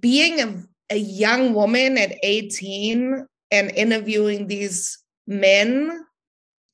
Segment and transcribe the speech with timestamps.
[0.00, 6.04] being a, a young woman at 18 and interviewing these men,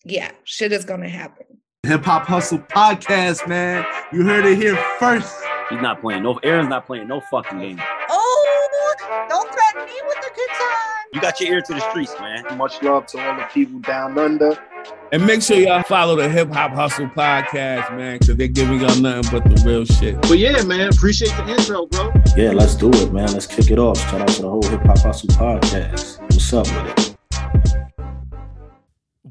[0.04, 1.46] yeah, shit is gonna happen.
[1.84, 3.84] Hip Hop Hustle podcast, man.
[4.12, 5.34] You heard it here first.
[5.68, 6.22] He's not playing.
[6.22, 7.80] No, Aaron's not playing no fucking game.
[11.14, 12.44] You got your ear to the streets, man.
[12.58, 14.58] Much love to all the people down under.
[15.12, 18.96] And make sure y'all follow the Hip Hop Hustle podcast, man, because they're giving y'all
[18.96, 20.20] nothing but the real shit.
[20.22, 22.12] But yeah, man, appreciate the intro, bro.
[22.36, 23.32] Yeah, let's do it, man.
[23.32, 23.96] Let's kick it off.
[24.10, 26.20] Shout out to the whole Hip Hop Hustle podcast.
[26.20, 27.13] What's up with it?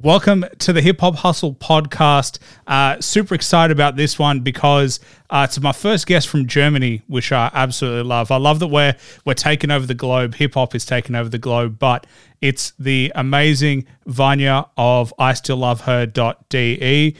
[0.03, 2.39] Welcome to the Hip Hop Hustle podcast.
[2.67, 4.99] Uh, super excited about this one because
[5.29, 8.29] uh, it's my first guest from Germany, which I absolutely love.
[8.29, 10.35] I love that we're we're taking over the globe.
[10.35, 12.05] Hip hop is taking over the globe, but
[12.41, 17.15] it's the amazing Wanja of I Still Love Her.de.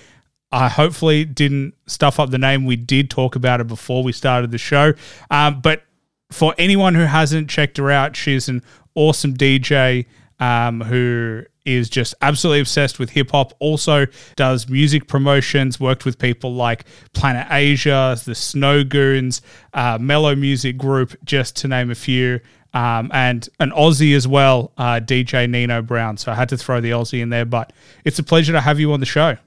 [0.51, 2.65] I hopefully didn't stuff up the name.
[2.65, 4.91] We did talk about it before we started the show,
[5.31, 5.83] um, but
[6.31, 8.61] for anyone who hasn't checked her out, she's an
[8.93, 10.05] awesome DJ
[10.41, 13.53] um, who is just absolutely obsessed with hip hop.
[13.59, 15.79] Also does music promotions.
[15.79, 19.41] Worked with people like Planet Asia, the Snow Goons,
[19.73, 22.39] uh, Mello Music Group, just to name a few.
[22.73, 26.17] Um, and an Aussie as well, uh, DJ Nino Brown.
[26.17, 27.71] So I had to throw the Aussie in there, but
[28.03, 29.37] it's a pleasure to have you on the show.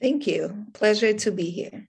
[0.00, 0.66] Thank you.
[0.72, 1.86] Pleasure to be here.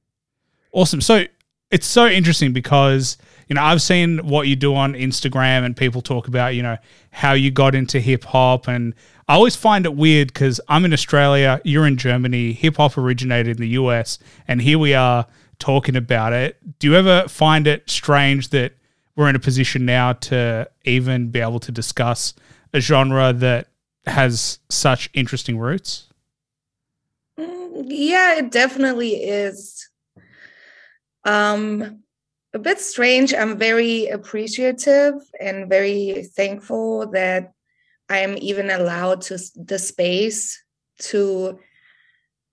[0.73, 1.01] Awesome.
[1.01, 1.25] So
[1.71, 6.01] it's so interesting because you know I've seen what you do on Instagram and people
[6.01, 6.77] talk about you know
[7.11, 8.93] how you got into hip hop and
[9.29, 13.57] I always find it weird because I'm in Australia, you're in Germany, hip hop originated
[13.57, 15.27] in the US, and here we are
[15.59, 16.57] talking about it.
[16.79, 18.73] Do you ever find it strange that
[19.17, 22.35] we're in a position now to even be able to discuss
[22.73, 23.67] a genre that
[24.05, 26.07] has such interesting roots?
[27.37, 29.89] Mm, yeah, it definitely is.
[31.25, 32.03] Um,
[32.57, 33.33] a bit strange.
[33.35, 37.53] I'm very appreciative and very thankful that
[38.09, 40.59] I am even allowed to the space
[41.11, 41.59] to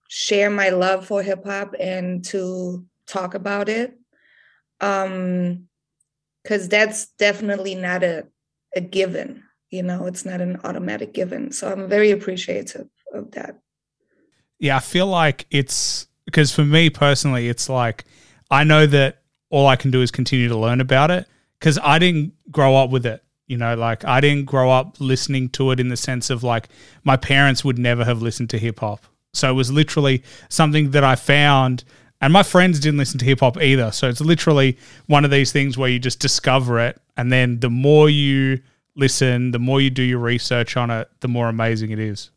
[0.08, 3.98] share my love for hip hop and to talk about it.
[4.80, 5.68] Um,
[6.42, 8.26] because that's definitely not a,
[8.76, 11.50] a given, you know, it's not an automatic given.
[11.50, 13.58] So I'm very appreciative of that.
[14.58, 18.04] Yeah, I feel like it's because for me personally, it's like
[18.50, 19.23] I know that
[19.54, 21.28] all I can do is continue to learn about it
[21.60, 23.22] because I didn't grow up with it.
[23.46, 26.68] You know, like I didn't grow up listening to it in the sense of like
[27.04, 29.06] my parents would never have listened to hip hop.
[29.32, 31.84] So it was literally something that I found,
[32.20, 33.92] and my friends didn't listen to hip hop either.
[33.92, 34.76] So it's literally
[35.06, 38.60] one of these things where you just discover it, and then the more you
[38.96, 42.30] listen, the more you do your research on it, the more amazing it is.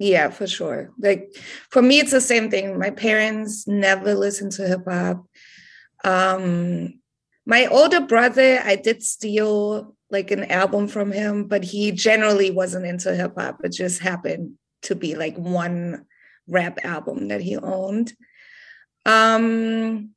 [0.00, 0.90] Yeah, for sure.
[0.98, 1.36] Like
[1.70, 2.76] for me, it's the same thing.
[2.76, 5.24] My parents never listened to hip hop.
[6.04, 7.00] Um,
[7.46, 12.86] my older brother, I did steal like an album from him, but he generally wasn't
[12.86, 13.60] into hip hop.
[13.64, 16.04] It just happened to be like one
[16.46, 18.12] rap album that he owned.
[19.06, 20.10] Um,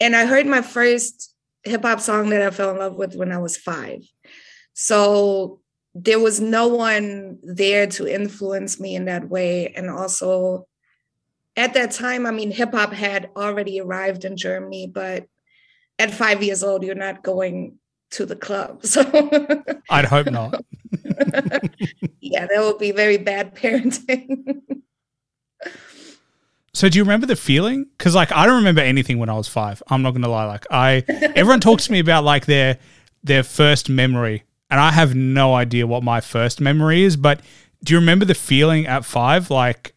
[0.00, 1.34] and I heard my first
[1.64, 4.02] hip hop song that I fell in love with when I was five.
[4.74, 5.60] So
[5.94, 9.72] there was no one there to influence me in that way.
[9.74, 10.66] And also,
[11.58, 15.26] at that time, I mean, hip hop had already arrived in Germany, but
[15.98, 17.78] at five years old, you're not going
[18.12, 18.82] to the club.
[18.86, 19.02] So
[19.90, 20.64] I'd hope not.
[22.20, 24.62] yeah, that would be very bad parenting.
[26.72, 27.86] so do you remember the feeling?
[27.98, 29.82] Because like I don't remember anything when I was five.
[29.88, 30.46] I'm not gonna lie.
[30.46, 32.78] Like I everyone talks to me about like their
[33.24, 34.44] their first memory.
[34.70, 37.40] And I have no idea what my first memory is, but
[37.82, 39.50] do you remember the feeling at five?
[39.50, 39.94] Like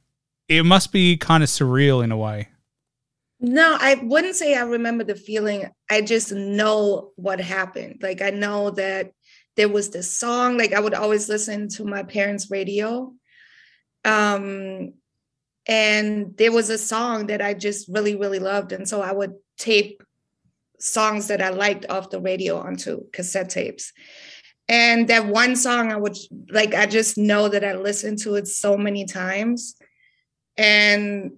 [0.51, 2.49] it must be kind of surreal in a way.
[3.39, 5.69] No, I wouldn't say I remember the feeling.
[5.89, 7.99] I just know what happened.
[8.01, 9.13] Like I know that
[9.55, 10.57] there was this song.
[10.57, 13.13] Like I would always listen to my parents' radio.
[14.03, 14.93] Um
[15.67, 18.73] and there was a song that I just really, really loved.
[18.73, 20.03] And so I would tape
[20.79, 23.93] songs that I liked off the radio onto cassette tapes.
[24.67, 26.17] And that one song I would
[26.49, 29.75] like, I just know that I listened to it so many times.
[30.57, 31.33] And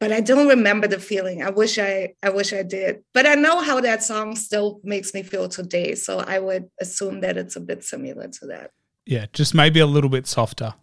[0.00, 1.42] but I don't remember the feeling.
[1.42, 3.02] I wish I I wish I did.
[3.12, 5.94] But I know how that song still makes me feel today.
[5.94, 8.72] So I would assume that it's a bit similar to that.
[9.06, 10.74] Yeah, just maybe a little bit softer.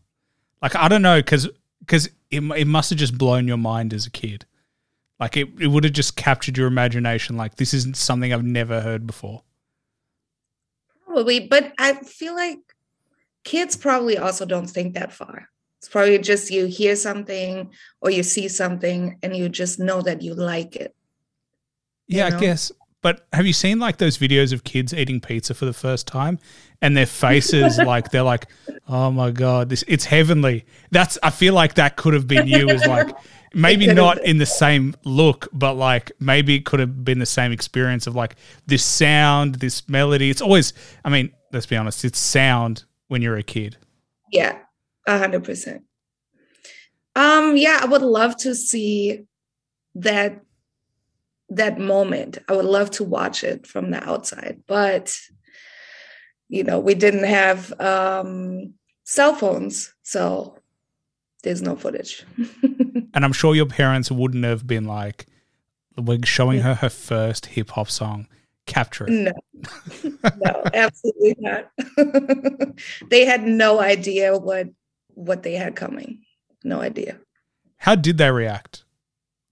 [0.62, 1.48] Like I don't know, because
[1.80, 4.46] because it, it must have just blown your mind as a kid.
[5.20, 7.38] Like it, it would have just captured your imagination.
[7.38, 9.44] Like this isn't something I've never heard before.
[11.06, 12.60] Probably, but I feel like
[13.44, 15.51] kids probably also don't think that far.
[15.82, 20.22] It's probably just you hear something or you see something and you just know that
[20.22, 20.96] you like it.
[22.08, 22.38] Yeah, you know?
[22.38, 22.72] I guess.
[23.02, 26.38] But have you seen like those videos of kids eating pizza for the first time
[26.84, 28.46] and their faces like they're like,
[28.88, 32.70] "Oh my god, this it's heavenly." That's I feel like that could have been you
[32.70, 33.10] as like
[33.56, 37.52] maybe not in the same look, but like maybe it could have been the same
[37.52, 38.36] experience of like
[38.68, 40.30] this sound, this melody.
[40.30, 40.74] It's always
[41.04, 43.78] I mean, let's be honest, it's sound when you're a kid.
[44.32, 44.60] Yeah,
[45.08, 45.84] a hundred percent.
[47.16, 49.26] Um, yeah, I would love to see
[49.96, 50.42] that
[51.50, 52.38] that moment.
[52.48, 55.18] I would love to watch it from the outside, but
[56.48, 60.58] you know, we didn't have um cell phones, so
[61.44, 62.26] there's no footage.
[62.64, 65.26] and I'm sure your parents wouldn't have been like,
[65.98, 68.28] we're showing her her first hip hop song.
[68.68, 69.12] Capture it.
[69.12, 69.32] No,
[70.24, 71.72] no, absolutely not.
[73.10, 74.68] they had no idea what
[75.16, 76.24] what they had coming.
[76.64, 77.20] No idea.
[77.78, 78.84] How did they react?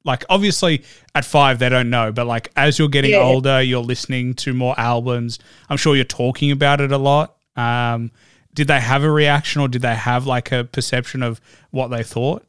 [0.06, 0.84] Like obviously
[1.14, 3.22] at five they don't know, but like as you're getting Yeah.
[3.22, 5.40] older, you're listening to more albums.
[5.70, 7.36] I'm sure you're talking about it a lot.
[7.56, 8.12] Um,
[8.54, 11.42] did they have a reaction or did they have like a perception of
[11.72, 12.46] what they thought?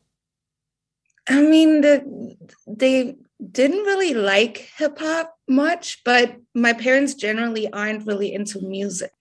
[1.29, 2.37] I mean, the,
[2.67, 3.17] they
[3.51, 9.13] didn't really like hip hop much, but my parents generally aren't really into music,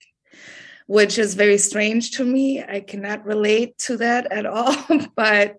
[0.90, 2.60] which is very strange to me.
[2.60, 4.74] I cannot relate to that at all.
[5.14, 5.56] but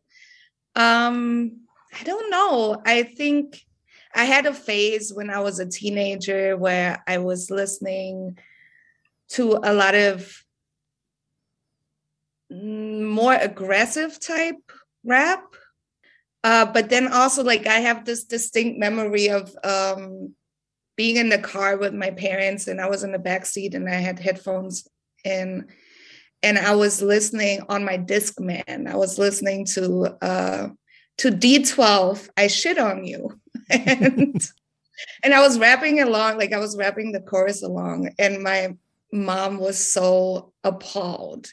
[0.75, 1.62] um,
[1.98, 2.81] I don't know.
[2.86, 3.63] I think
[4.13, 8.39] I had a phase when I was a teenager where I was listening
[9.30, 10.44] to a lot of
[12.50, 14.69] more aggressive type
[15.06, 15.45] rap
[16.44, 20.36] uh, but then also like I have this distinct memory of um,
[20.98, 23.88] being in the car with my parents, and I was in the back seat, and
[23.88, 24.88] I had headphones
[25.23, 25.68] in,
[26.44, 28.88] and I was listening on my Discman.
[28.88, 30.69] I was listening to uh,
[31.19, 32.29] to D12.
[32.38, 33.39] I shit on you,
[33.69, 34.41] and
[35.23, 38.75] and I was rapping along, like I was rapping the chorus along, and my
[39.12, 41.51] mom was so appalled.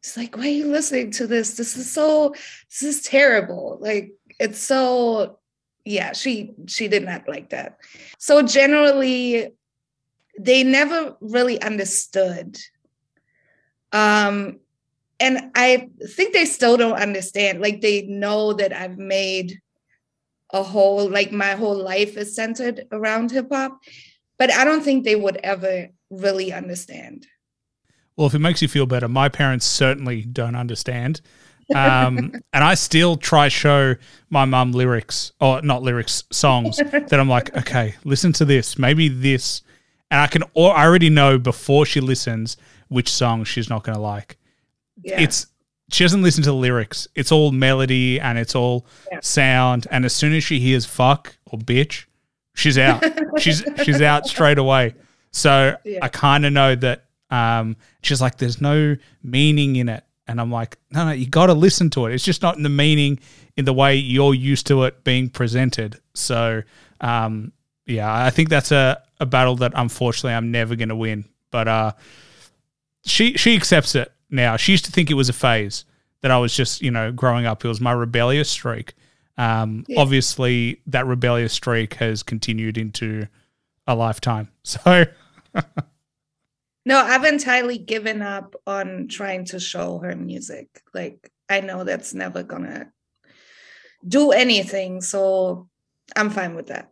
[0.00, 1.56] It's like, why are you listening to this?
[1.56, 2.30] This is so,
[2.68, 3.78] this is terrible.
[3.80, 5.38] Like, it's so,
[5.84, 7.78] yeah, she she did not like that.
[8.18, 9.52] So generally,
[10.38, 12.58] they never really understood.
[13.92, 14.58] Um,
[15.20, 17.60] and I think they still don't understand.
[17.60, 19.60] Like they know that I've made
[20.52, 23.78] a whole, like my whole life is centered around hip hop,
[24.38, 27.26] but I don't think they would ever really understand.
[28.16, 31.20] Well, if it makes you feel better, my parents certainly don't understand.
[31.74, 33.94] Um, and I still try show
[34.28, 39.08] my mum lyrics or not lyrics, songs that I'm like, okay, listen to this, maybe
[39.08, 39.62] this,
[40.10, 42.56] and I can or I already know before she listens
[42.92, 44.36] which song she's not going to like.
[45.02, 45.20] Yeah.
[45.20, 45.46] It's
[45.90, 47.06] she doesn't listen to the lyrics.
[47.14, 49.18] It's all melody and it's all Yeah.
[49.22, 49.86] sound.
[49.90, 52.04] And as soon as she hears fuck or bitch,
[52.54, 53.02] she's out.
[53.38, 54.94] she's she's out straight away.
[55.32, 55.98] So Yeah.
[56.02, 57.04] I kind of know that.
[57.30, 61.46] Um, she's like, "There's no meaning in it," and I'm like, "No, no, you got
[61.46, 62.14] to listen to it.
[62.14, 63.18] It's just not in the meaning
[63.56, 66.62] in the way you're used to it being presented." So,
[67.00, 67.52] um,
[67.86, 71.24] yeah, I think that's a a battle that unfortunately I'm never going to win.
[71.50, 71.92] But uh,
[73.04, 74.56] she she accepts it now.
[74.56, 75.84] She used to think it was a phase
[76.20, 77.64] that I was just you know growing up.
[77.64, 78.94] It was my rebellious streak.
[79.38, 80.00] Um, Yeah.
[80.00, 83.26] Obviously, that rebellious streak has continued into
[83.86, 84.48] a lifetime.
[84.64, 85.04] So
[86.84, 90.82] No, I've entirely given up on trying to show her music.
[90.92, 92.90] Like I know that's never gonna
[94.06, 95.68] do anything, so
[96.16, 96.90] I'm fine with that.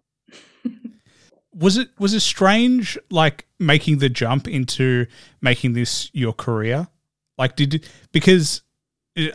[1.54, 5.06] was it was it strange like making the jump into
[5.40, 6.88] making this your career?
[7.38, 8.62] Like did because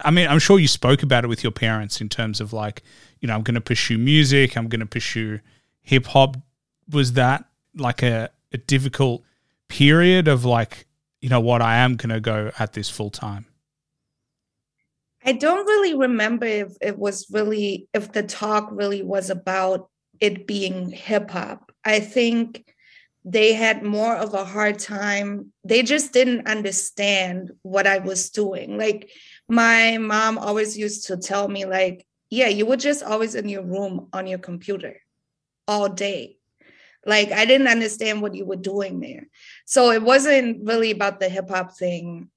[0.04, 2.84] I mean I'm sure you spoke about it with your parents in terms of like
[3.22, 5.40] you know I'm going to pursue music, I'm going to pursue
[5.82, 6.38] hip hop.
[6.90, 9.24] Was that like a, a difficult
[9.68, 10.86] period of like
[11.22, 13.46] you know what I am going to go at this full time?
[15.26, 19.90] I don't really remember if it was really if the talk really was about
[20.20, 21.72] it being hip hop.
[21.84, 22.75] I think
[23.28, 25.52] they had more of a hard time.
[25.64, 28.78] They just didn't understand what I was doing.
[28.78, 29.10] Like
[29.50, 33.64] my mom always used to tell me like, yeah, you were just always in your
[33.64, 35.02] room on your computer
[35.68, 36.38] all day.
[37.04, 39.28] Like I didn't understand what you were doing there.
[39.66, 42.30] So it wasn't really about the hip hop thing.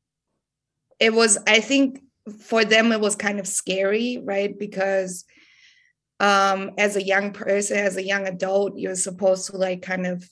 [0.98, 2.00] It was I think
[2.40, 5.24] for them it was kind of scary right because
[6.20, 10.28] um as a young person as a young adult you're supposed to like kind of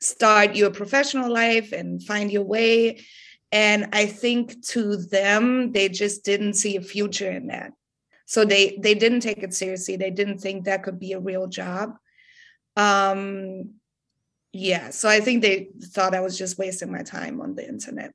[0.00, 3.04] start your professional life and find your way.
[3.50, 7.72] And i think to them they just didn't see a future in that.
[8.26, 9.96] So they they didn't take it seriously.
[9.96, 11.96] They didn't think that could be a real job.
[12.76, 13.74] Um
[14.52, 18.12] yeah, so I think they thought I was just wasting my time on the internet.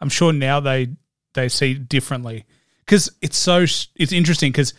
[0.00, 0.88] I'm sure now they
[1.34, 2.44] they see differently.
[2.84, 4.74] Because it's so it's interesting because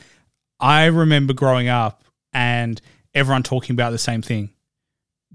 [0.59, 2.79] I remember growing up and
[3.13, 4.52] everyone talking about the same thing: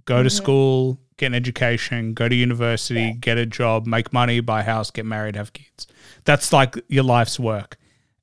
[0.08, 0.32] go to Mhm.
[0.32, 4.90] school, get an education, go to university, get a job, make money, buy a house,
[4.90, 5.86] get married, have kids.
[6.24, 7.76] That's like your life's work.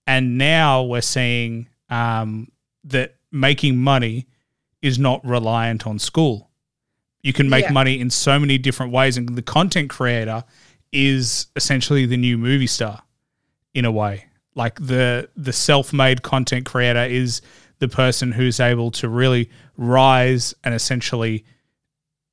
[0.07, 2.47] And now we're seeing um,
[2.83, 4.25] that making money
[4.81, 6.49] is not reliant on school.
[7.21, 7.71] You can make Yeah.
[7.73, 10.43] money in so many different ways, and the content creator
[10.91, 13.03] is essentially the new movie star
[13.75, 14.25] in a way.
[14.55, 17.41] Like the the self-made content creator is
[17.77, 21.45] the person who's able to really rise and essentially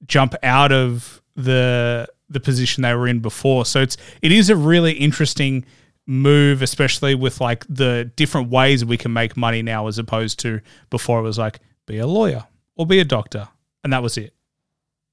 [0.06, 3.64] jump out of the the position they were in before.
[3.64, 5.64] So it's it is a really interesting
[6.06, 10.60] move, especially with like the different ways we can make money now as opposed to
[10.90, 13.48] before it was like be a lawyer or be a doctor
[13.84, 14.34] and that was it.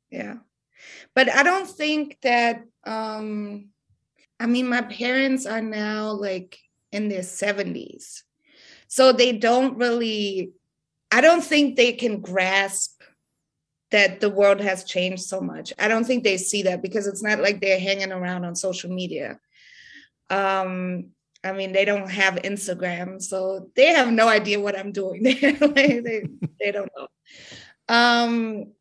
[0.09, 0.37] Yeah.
[1.15, 3.69] But I don't think that um
[4.39, 6.59] I mean my parents are now like
[6.91, 8.23] in their 70s.
[8.87, 10.51] So they don't really
[11.11, 12.98] I don't think they can grasp
[13.91, 15.73] that the world has changed so much.
[15.79, 18.91] I don't think they see that because it's not like they're hanging around on social
[18.91, 19.39] media.
[20.29, 21.11] Um
[21.43, 25.23] I mean, they don't have Instagram, so they have no idea what I'm doing.
[25.23, 26.23] they, they,
[26.59, 27.07] they don't know.
[27.87, 28.73] Um,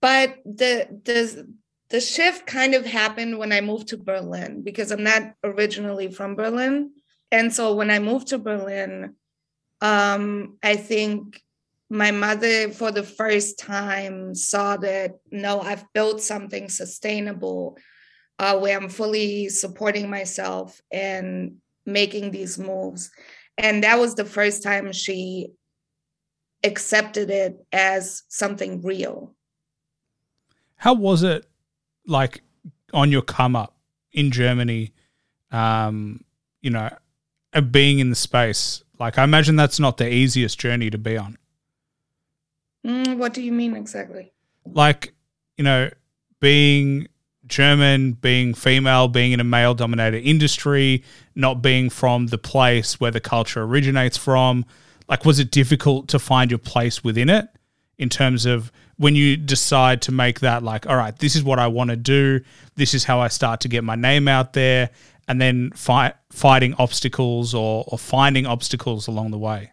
[0.00, 1.48] but the the
[1.90, 6.36] the shift kind of happened when I moved to Berlin because I'm not originally from
[6.36, 6.92] Berlin,
[7.32, 9.14] and so when I moved to Berlin,
[9.80, 11.42] um, I think
[11.90, 17.78] my mother, for the first time, saw that no, I've built something sustainable,
[18.38, 23.10] uh, where I'm fully supporting myself and making these moves,
[23.56, 25.48] and that was the first time she
[26.64, 29.34] accepted it as something real.
[30.76, 31.46] How was it
[32.06, 32.42] like
[32.92, 33.76] on your come up
[34.12, 34.92] in Germany?
[35.50, 36.24] Um,
[36.60, 36.90] you know,
[37.70, 38.84] being in the space.
[38.98, 41.38] Like I imagine that's not the easiest journey to be on.
[42.88, 44.32] Mm, what do you mean exactly?
[44.64, 45.12] Like,
[45.58, 45.90] you know,
[46.40, 47.06] being
[47.46, 51.04] German, being female, being in a male dominated industry,
[51.34, 54.64] not being from the place where the culture originates from.
[55.08, 57.48] Like, was it difficult to find your place within it
[57.98, 61.58] in terms of when you decide to make that, like, all right, this is what
[61.58, 62.40] I want to do,
[62.76, 64.90] this is how I start to get my name out there,
[65.26, 69.72] and then fight, fighting obstacles or, or finding obstacles along the way?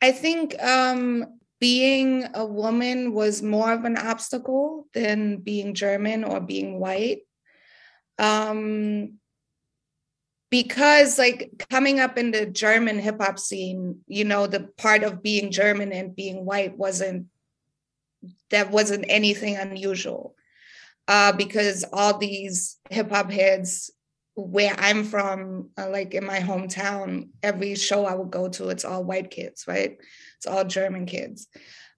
[0.00, 6.40] I think um, being a woman was more of an obstacle than being German or
[6.40, 7.22] being white.
[8.18, 9.18] Um,
[10.50, 15.22] because like coming up in the German hip hop scene, you know, the part of
[15.22, 17.26] being German and being white wasn't
[18.50, 20.34] that wasn't anything unusual.
[21.06, 23.90] Uh, because all these hip hop heads
[24.34, 28.84] where I'm from, uh, like in my hometown, every show I would go to, it's
[28.84, 29.98] all white kids, right?
[30.38, 31.48] It's all German kids.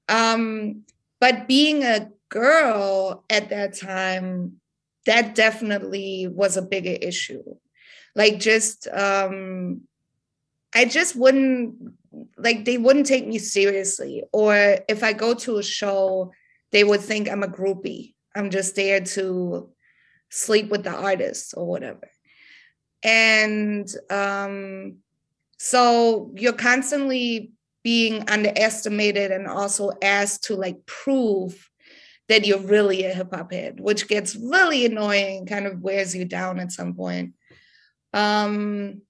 [0.09, 0.83] Um,
[1.21, 4.61] but being a girl at that time,
[5.07, 7.43] that definitely was a bigger issue.
[8.15, 9.83] Like just um
[10.75, 11.95] I just wouldn't
[12.37, 14.25] like they wouldn't take me seriously.
[14.33, 14.55] Or
[14.89, 16.33] if I go to a show,
[16.73, 18.15] they would think I'm a groupie.
[18.35, 19.71] I'm just there to
[20.29, 22.09] sleep with the artists or whatever.
[23.03, 24.97] And um
[25.59, 31.71] so you're constantly being underestimated and also asked to like prove
[32.29, 36.25] that you're really a hip hop head, which gets really annoying, kind of wears you
[36.25, 37.35] down at some point.
[38.13, 39.03] Um,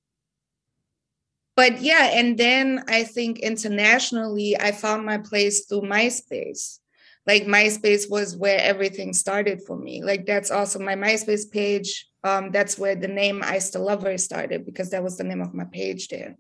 [1.57, 6.79] but yeah, and then I think internationally, I found my place through MySpace.
[7.27, 10.03] Like MySpace was where everything started for me.
[10.03, 12.07] Like that's also my MySpace page.
[12.25, 15.43] Um, that's where the name I Still Love Her started because that was the name
[15.43, 16.37] of my page there.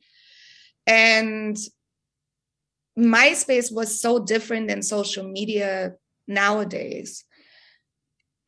[0.87, 1.59] And
[2.99, 5.95] MySpace was so different than social media
[6.27, 7.25] nowadays.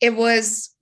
[0.01, 0.75] It was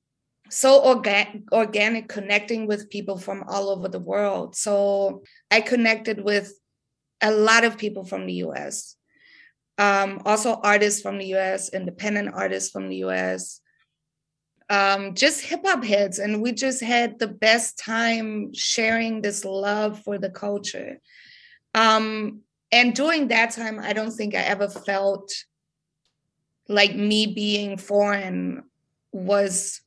[0.50, 4.57] so orga- organic connecting with people from all over the world.
[4.57, 6.52] So I connected with
[7.23, 8.97] a lot of people from the US,
[9.79, 13.61] um, also artists from the US, independent artists from the US,
[14.69, 16.19] um, just hip hop heads.
[16.19, 21.00] And we just had the best time sharing this love for the culture.
[21.75, 22.40] Um,
[22.72, 25.32] and during that time, I don't think I ever felt
[26.68, 28.64] like me being foreign
[29.12, 29.80] was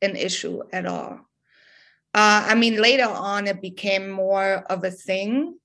[0.00, 1.20] an issue at all.
[2.14, 5.58] Uh, I mean, later on, it became more of a thing,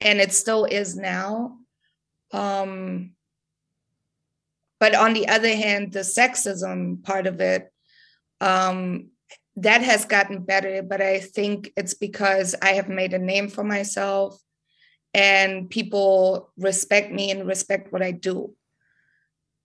[0.00, 1.58] and it still is now.
[2.32, 3.12] Um,
[4.80, 7.70] but on the other hand, the sexism part of it,
[8.40, 9.10] um,
[9.56, 10.82] that has gotten better.
[10.82, 14.40] But I think it's because I have made a name for myself
[15.14, 18.54] and people respect me and respect what I do.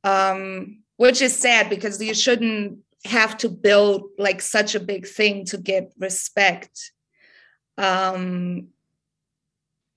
[0.03, 5.45] Um, which is sad because you shouldn't have to build like such a big thing
[5.45, 6.91] to get respect
[7.77, 8.67] um,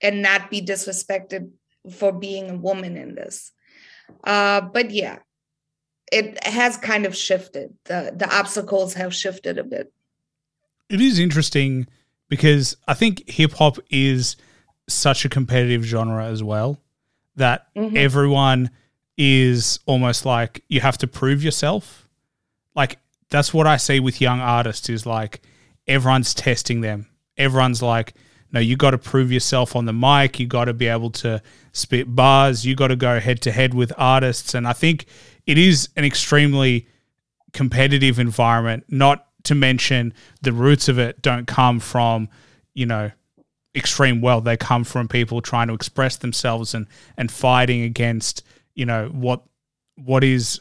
[0.01, 1.51] and not be disrespected
[1.91, 3.53] for being a woman in this.
[4.25, 5.19] Uh, but yeah,
[6.11, 7.75] it has kind of shifted.
[7.85, 9.93] The the obstacles have shifted a bit.
[10.89, 11.87] It is interesting
[12.29, 14.37] because I think hip hop is
[14.89, 16.79] such a competitive genre as well
[17.37, 17.97] that Mhm.
[17.97, 18.71] everyone
[19.17, 22.09] is almost like you have to prove yourself.
[22.75, 22.99] Like
[23.31, 25.41] that's what I see with young artists is like
[25.87, 27.07] everyone's testing them.
[27.39, 28.15] Everyone's like,
[28.53, 30.39] no, you got to prove yourself on the mic.
[30.39, 31.41] You got to be able to
[31.73, 32.67] spit bars.
[32.67, 34.55] You got to go head to head with artists.
[34.55, 35.07] And I think
[35.47, 36.87] it is an extremely
[37.53, 40.13] competitive environment, not to mention
[40.43, 42.29] the roots of it don't come from,
[42.75, 43.11] you know,
[43.75, 44.45] extreme wealth.
[44.45, 46.87] They come from people trying to express themselves and
[47.17, 49.43] and fighting against, you know, what
[49.97, 50.61] what is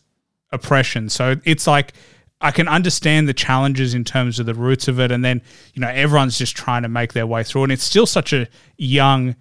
[0.51, 1.09] oppression.
[1.09, 1.93] So it's like
[2.41, 5.41] I can understand the challenges in terms of the roots of it, and then
[5.73, 8.47] you know everyone's just trying to make their way through, and it's still such a
[8.77, 9.35] young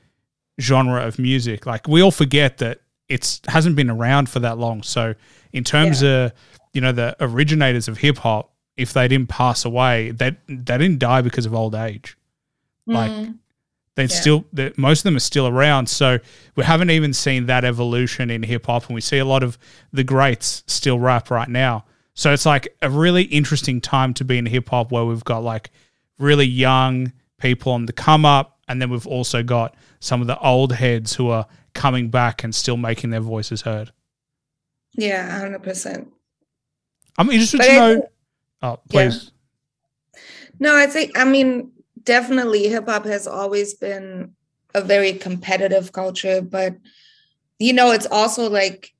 [0.61, 1.67] genre of music.
[1.67, 4.83] Like we all forget that it's hasn't been around for that long.
[4.83, 5.15] So
[5.53, 6.33] in terms of
[6.73, 10.99] you know the originators of hip hop, if they didn't pass away, they they didn't
[10.99, 12.17] die because of old age.
[12.87, 13.39] Like Mm.
[13.97, 14.09] They Yeah.
[14.09, 15.89] still that most of them are still around.
[15.89, 16.19] So
[16.57, 19.59] we haven't even seen that evolution in hip hop, and we see a lot of
[19.93, 21.85] the greats still rap right now.
[22.15, 25.43] So it's like a really interesting time to be in hip hop where we've got
[25.43, 25.71] like
[26.19, 30.39] really young people on the come up, and then we've also got some of the
[30.39, 33.93] old heads who are coming back and still making their voices heard.
[34.95, 36.09] Yeah, hundred percent.
[37.19, 37.95] I'm interested But to I know.
[37.95, 38.05] think-
[38.63, 39.09] Oh, Yeah.
[39.09, 39.31] please.
[40.59, 41.71] No, I think I mean
[42.03, 44.35] definitely hip hop has always been
[44.75, 46.77] a very competitive culture, but
[47.59, 48.93] you know, it's also like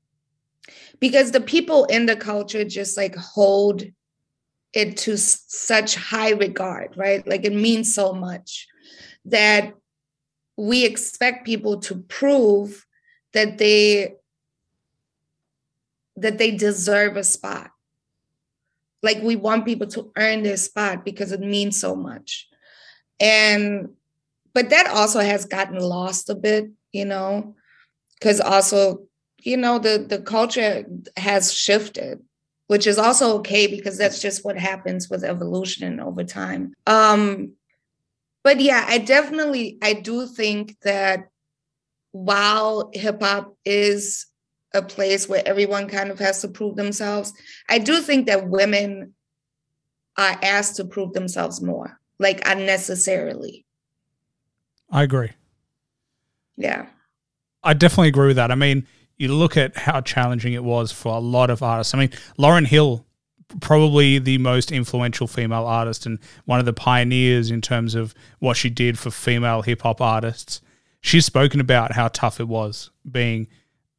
[0.99, 3.83] because the people in the culture just like hold
[4.73, 7.25] it to such high regard, right?
[7.27, 8.67] Like it means so much
[9.25, 9.73] that
[10.57, 12.85] we expect people to prove
[13.33, 14.13] that they
[16.17, 17.71] that they deserve a spot
[19.03, 22.47] like we want people to earn their spot because it means so much
[23.19, 23.89] and
[24.53, 27.55] but that also has gotten lost a bit you know
[28.19, 29.03] because also
[29.39, 30.85] you know the the culture
[31.17, 32.19] has shifted
[32.67, 36.73] which is also okay because that's just what happens with evolution over time.
[36.87, 37.53] Um
[38.43, 41.27] but yeah i definitely i do think that
[42.11, 44.25] while hip hop is
[44.73, 47.33] a place where everyone kind of has to prove themselves
[47.69, 49.13] I do think that women
[50.17, 53.65] are asked to prove themselves more, like unnecessarily.
[54.89, 55.31] I agree.
[56.55, 56.85] Yeah.
[57.63, 58.51] I definitely agree with that.
[58.51, 61.93] I mean, you look at how challenging it was for a lot of artists.
[61.93, 63.05] I mean, Lauryn Hill,
[63.59, 68.55] probably the most influential female artist and one of the pioneers in terms of what
[68.57, 70.61] she did for female hip hop artists.
[71.01, 73.47] She's spoken about how tough it was being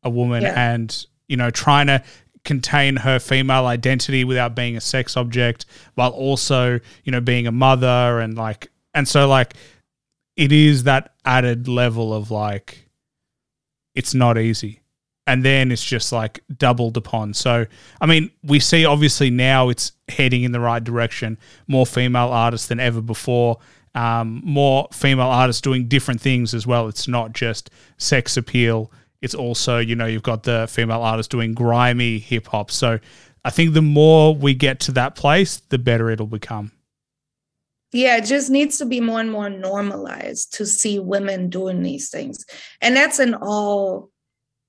[0.02, 0.54] a woman Yeah.
[0.72, 2.02] and, you know, trying to
[2.44, 7.52] contain her female identity without being a sex object while also, you know, being a
[7.52, 9.54] mother and like, and so like,
[10.36, 12.88] it is that added level of like,
[13.94, 14.80] it's not easy.
[15.26, 17.34] And then it's just like doubled upon.
[17.34, 17.66] So,
[18.00, 21.38] I mean, we see obviously now it's heading in the right direction.
[21.68, 23.58] More female artists than ever before.
[23.94, 26.88] Um, more female artists doing different things as well.
[26.88, 28.90] It's not just sex appeal.
[29.22, 32.70] It's also, you know, you've got the female artists doing grimy hip hop.
[32.70, 32.98] So,
[33.44, 36.72] I think the more we get to that place, the better it'll become.
[37.92, 42.08] Yeah, it just needs to be more and more normalized to see women doing these
[42.08, 42.46] things.
[42.80, 44.10] And that's in all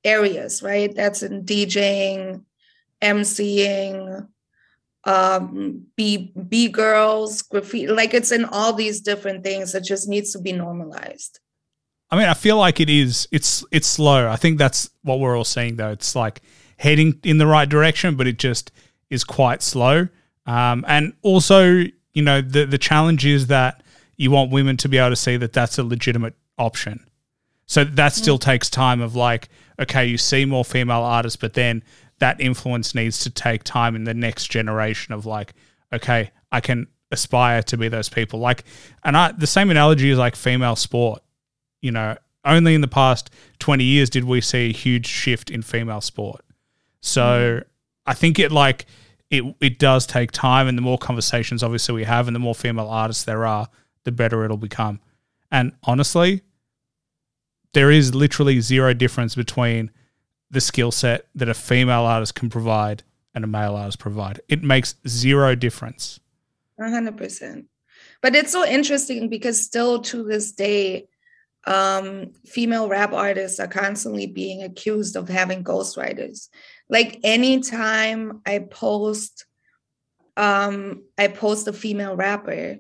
[0.04, 0.94] areas, right?
[0.94, 2.44] That's in DJing,
[3.02, 4.28] MCing,
[5.06, 9.76] um, B B girls, graffiti, like it's in all these different things.
[9.76, 11.40] It just needs to be normalized.
[12.14, 13.28] I mean, I feel like it is.
[13.32, 14.30] It's it's slow.
[14.30, 15.90] I think that's what we're all seeing, though.
[15.90, 16.42] It's like
[16.78, 18.72] heading in the right direction, but it just
[19.10, 20.08] is quite slow.
[20.46, 23.82] Um, and also, you know, the the challenge is that
[24.16, 27.04] you want women to be able to see that that's a legitimate option.
[27.66, 29.02] So that still takes time.
[29.02, 29.50] Of like,
[29.80, 31.84] okay, you see more female artists, but then
[32.20, 35.16] that influence needs to take time in the next generation.
[35.16, 35.56] Of like,
[35.92, 38.40] okay, I can aspire to be those people.
[38.40, 38.66] Like,
[39.04, 41.23] and I the same analogy is like female sport
[41.84, 42.16] you know,
[42.46, 46.42] only in the past 20 years did we see a huge shift in female sport.
[47.02, 47.64] So mm.
[48.06, 48.86] I think it like
[49.30, 52.56] it it does take time, and the more conversations obviously we have, and the more
[52.56, 53.68] female artists there are,
[54.06, 55.00] the better it'll become.
[55.52, 56.42] And honestly,
[57.74, 59.92] there is literally zero difference between
[60.50, 63.04] the skill set that a female artist can provide
[63.36, 64.40] and a male artist provide.
[64.48, 66.20] It makes zero difference.
[66.80, 67.66] Hundred percent.
[68.22, 71.08] But it's so interesting because still to this day,
[71.66, 76.50] um, female rap artists are constantly being accused of having ghostwriters.
[76.90, 79.46] Like anytime I post,
[80.36, 82.78] um, I post a female rapper,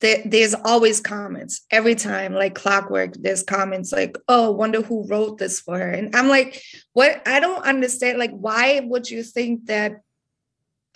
[0.00, 3.14] there, there's always comments every time, like clockwork.
[3.14, 6.62] There's comments like, "Oh, wonder who wrote this for her," and I'm like,
[6.92, 7.22] "What?
[7.26, 8.18] I don't understand.
[8.18, 10.02] Like, why would you think that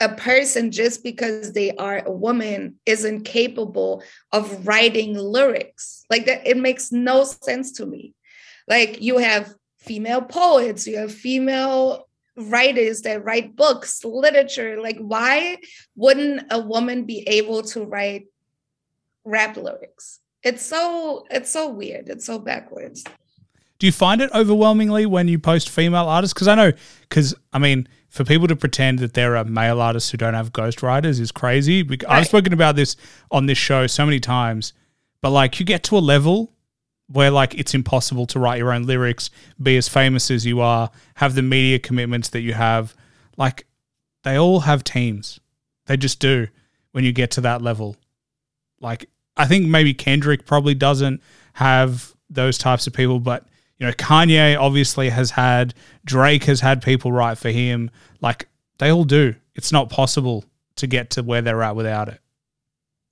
[0.01, 6.05] a person just because they are a woman isn't capable of writing lyrics.
[6.09, 8.15] Like that it makes no sense to me.
[8.69, 12.07] Like you have female poets you have female
[12.37, 14.81] writers that write books literature.
[14.81, 15.59] Like why
[15.97, 18.27] wouldn't a woman be able to write
[19.25, 20.21] rap lyrics?
[20.45, 22.09] It's so it's so weird.
[22.09, 23.05] It's so backwards.
[23.79, 26.35] Do you find it overwhelmingly when you post female artists?
[26.35, 30.11] Because I know, because I mean, for people to pretend that there are male artists
[30.11, 31.81] who don't have ghostwriters is crazy.
[31.81, 32.27] I've Right.
[32.27, 32.97] spoken about this
[33.31, 34.73] on this show so many times,
[35.21, 36.53] but like you get to a level
[37.07, 39.31] where like it's impossible to write your own lyrics,
[39.62, 42.94] be as famous as you are, have the media commitments that you have.
[43.37, 43.66] Like
[44.25, 45.38] they all have teams.
[45.87, 46.49] They just do
[46.92, 47.97] when you get to that level.
[48.81, 51.23] Like I think maybe Kendrick probably doesn't
[51.55, 53.47] have those types of people, but
[53.79, 57.91] you know, Kanye obviously has had Drake has had people write for him.
[58.21, 59.35] Like they all do.
[59.55, 60.45] It's not possible
[60.77, 62.21] to get to where they're at without it.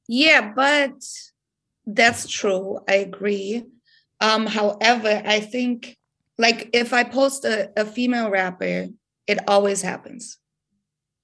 [0.09, 1.05] Yeah, but
[1.87, 2.81] that's true.
[2.89, 3.65] I agree.
[4.21, 5.97] Um, however, I think
[6.39, 8.89] like if I post a, a female rapper,
[9.27, 10.39] it always happens.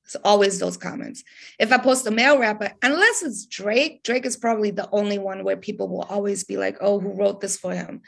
[0.05, 1.23] It's always those comments.
[1.59, 5.43] If I post a male rapper, unless it's Drake, Drake is probably the only one
[5.45, 8.03] where people will always be like, oh, who wrote this for him?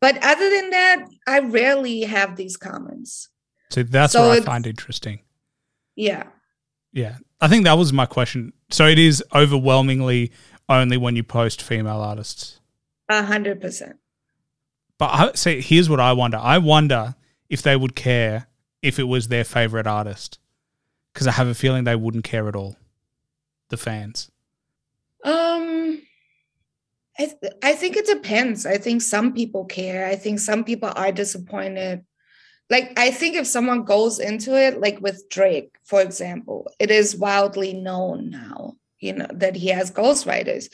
[0.00, 3.28] But other than that, I rarely have these comments.
[3.70, 5.20] So that's So what I find interesting.
[5.96, 6.24] Yeah.
[6.92, 7.16] Yeah.
[7.40, 8.52] I think that was my question.
[8.70, 10.32] So it is overwhelmingly
[10.68, 12.60] only when you post female artists.
[13.08, 13.96] A hundred percent.
[14.98, 16.38] But I see here's what I wonder.
[16.38, 17.14] I wonder
[17.48, 18.46] if they would care
[18.82, 20.38] if it was their favorite artist.
[21.12, 22.76] Because I have a feeling they wouldn't care at all.
[23.70, 24.30] The fans.
[25.24, 26.00] Um,
[27.18, 28.64] I th- I think it depends.
[28.64, 30.06] I think some people care.
[30.06, 32.04] I think some people are disappointed.
[32.70, 37.16] Like I think if someone goes into it, like with Drake, for example, it is
[37.16, 40.68] wildly known now, you know, that he has ghostwriters.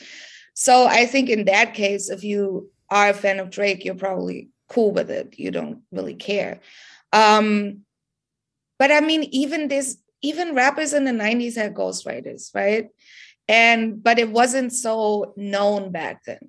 [0.53, 4.49] So I think in that case, if you are a fan of Drake, you're probably
[4.69, 5.35] cool with it.
[5.39, 6.59] You don't really care.
[7.13, 7.81] Um,
[8.77, 12.89] but I mean, even this, even rappers in the 90s had ghostwriters, right?
[13.47, 16.39] And but it wasn't so known back then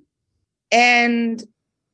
[0.73, 1.43] and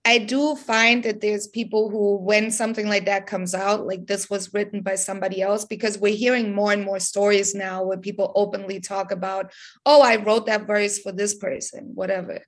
[0.04, 4.30] i do find that there's people who when something like that comes out like this
[4.30, 8.32] was written by somebody else because we're hearing more and more stories now where people
[8.36, 9.52] openly talk about
[9.86, 12.38] oh i wrote that verse for this person whatever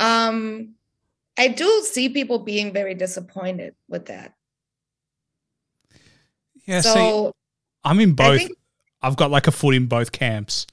[0.00, 0.74] um
[1.38, 4.32] i do see people being very disappointed with that
[6.66, 7.32] Yeah, see, so
[7.84, 8.38] I'm in both.
[8.38, 8.56] think-
[9.02, 10.66] I've got like a foot in both camps.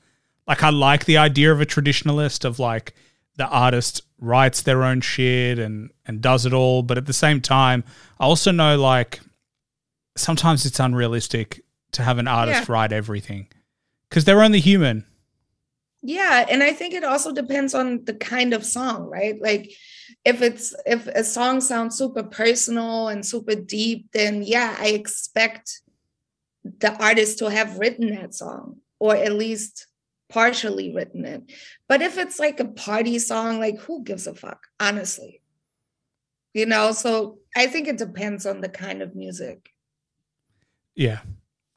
[0.52, 2.94] Like I like the idea of a traditionalist of like
[3.38, 7.40] the artist writes their own shit and and does it all, but at the same
[7.40, 7.86] time,
[8.20, 9.22] I also know like
[10.18, 12.74] sometimes it's unrealistic to have an artist Yeah.
[12.74, 13.48] write everything
[14.10, 15.06] because they're only human.
[16.02, 19.42] Yeah, and I think it also depends on the kind of song, right?
[19.42, 19.72] Like
[20.26, 25.80] if it's if a song sounds super personal and super deep, then yeah, I expect
[26.66, 29.88] the artist to have written that song or at least
[30.32, 31.44] partially written it.
[31.88, 35.41] But if it's like a party song, like who gives a fuck, honestly?
[36.54, 39.70] You know, so I think it depends on the kind of music.
[40.96, 41.20] Yeah,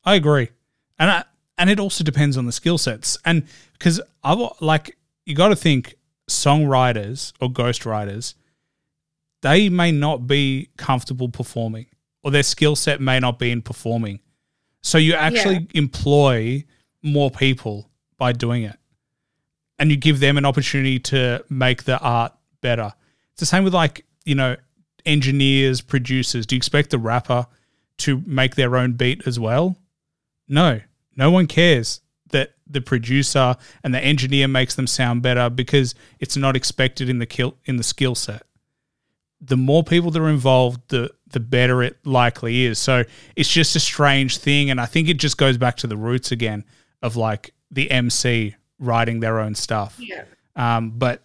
[0.04, 0.48] I agree,
[0.98, 1.24] and I,
[1.56, 5.56] and it also depends on the skill sets, and because I like you got to
[5.56, 5.94] think
[6.28, 8.34] songwriters or ghostwriters,
[9.42, 11.86] they may not be comfortable performing,
[12.24, 14.18] or their skill set may not be in performing,
[14.82, 16.64] so you actually employ
[17.02, 18.76] more people by doing it,
[19.78, 22.92] and you give them an opportunity to make the art better.
[23.32, 24.56] It's the same with like you know
[25.06, 26.46] engineers, producers.
[26.46, 27.46] Do you expect the rapper
[27.98, 29.76] to make their own beat as well?
[30.48, 30.80] No,
[31.16, 32.00] no one cares
[32.30, 37.18] that the producer and the engineer makes them sound better because it's not expected in
[37.18, 38.42] the kill in the skill set.
[39.40, 42.78] the more people that are involved, the the better it likely is.
[42.78, 43.04] So
[43.36, 46.32] it's just a strange thing, and I think it just goes back to the roots
[46.32, 46.64] again
[47.02, 49.96] of like the MC writing their own stuff.
[49.98, 50.24] Yeah.
[50.56, 51.22] Um, but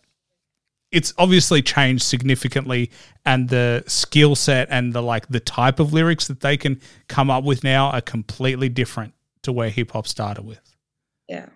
[0.91, 2.89] it's obviously changed significantly,
[3.25, 7.29] and the skill set and the like the type of lyrics that they can come
[7.29, 10.75] up with now are completely different to where hip hop started with.
[11.27, 11.47] Yeah.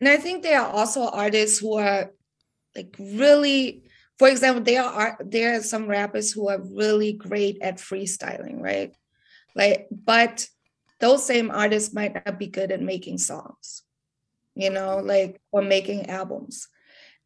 [0.00, 2.10] And I think there are also artists who are
[2.74, 3.84] like really,
[4.18, 8.94] for example, there are there are some rappers who are really great at freestyling, right?
[9.54, 10.48] Like, but
[11.02, 13.82] those same artists might not be good at making songs,
[14.54, 16.68] you know, like or making albums.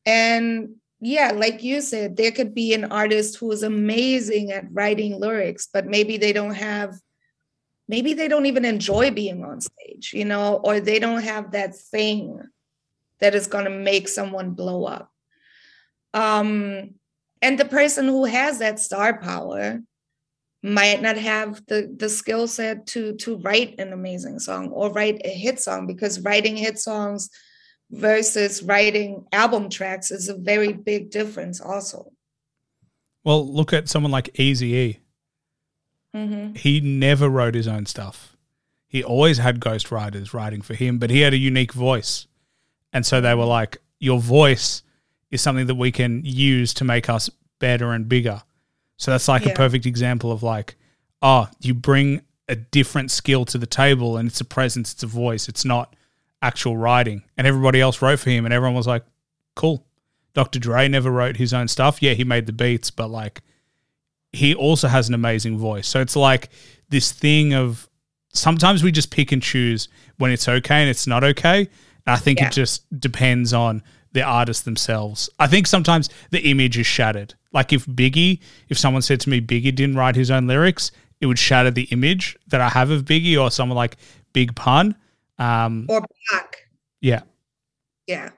[0.07, 5.21] And yeah, like you said, there could be an artist who is amazing at writing
[5.21, 6.99] lyrics, but maybe they don't have
[7.87, 11.77] maybe they don't even enjoy being on stage, you know, or they don't have that
[11.77, 12.41] thing
[13.21, 15.13] that is going to make someone blow up.
[16.15, 16.95] Um,
[17.43, 19.83] and the person who has that star power
[20.67, 25.21] might not have the the skill set to to write an amazing song or write
[25.25, 27.31] a hit song because writing hit songs
[27.93, 32.11] versus writing album tracks is a very big difference also
[33.25, 35.01] Well, look at someone like Easy E.
[36.15, 38.37] hmm He never wrote his own stuff.
[38.89, 42.27] He always had ghost writers writing for him, but he had a unique voice.
[42.93, 44.83] And so they were like, Your voice
[45.31, 48.43] is something that we can use to make us better and bigger.
[48.97, 50.77] So that's like a perfect example of like,
[51.23, 55.07] oh, you bring a different skill to the table and it's a presence, it's a
[55.07, 55.95] voice, it's not
[56.43, 57.23] actual writing.
[57.37, 59.05] And everybody else wrote for him and everyone was like,
[59.55, 59.85] cool.
[60.35, 60.59] Dr.
[60.59, 62.03] Dre never wrote his own stuff.
[62.03, 63.43] Yeah, he made the beats, but like
[64.33, 65.89] he also has an amazing voice.
[65.89, 66.51] So it's like
[66.89, 67.89] this thing of
[68.33, 71.61] sometimes we just pick and choose when it's okay and it's not okay.
[71.61, 72.47] And I think Yeah.
[72.49, 73.83] it just depends on
[74.13, 75.29] the artists themselves.
[75.39, 77.35] I think sometimes the image is shattered.
[77.57, 80.93] Like if Biggie, if someone said to me Biggie didn't write his own lyrics,
[81.23, 83.97] it would shatter the image that I have of Biggie or someone like
[84.35, 84.95] Big Pun.
[85.39, 86.69] Um, or Pac.
[87.01, 87.23] yeah,
[88.07, 88.29] Yeah.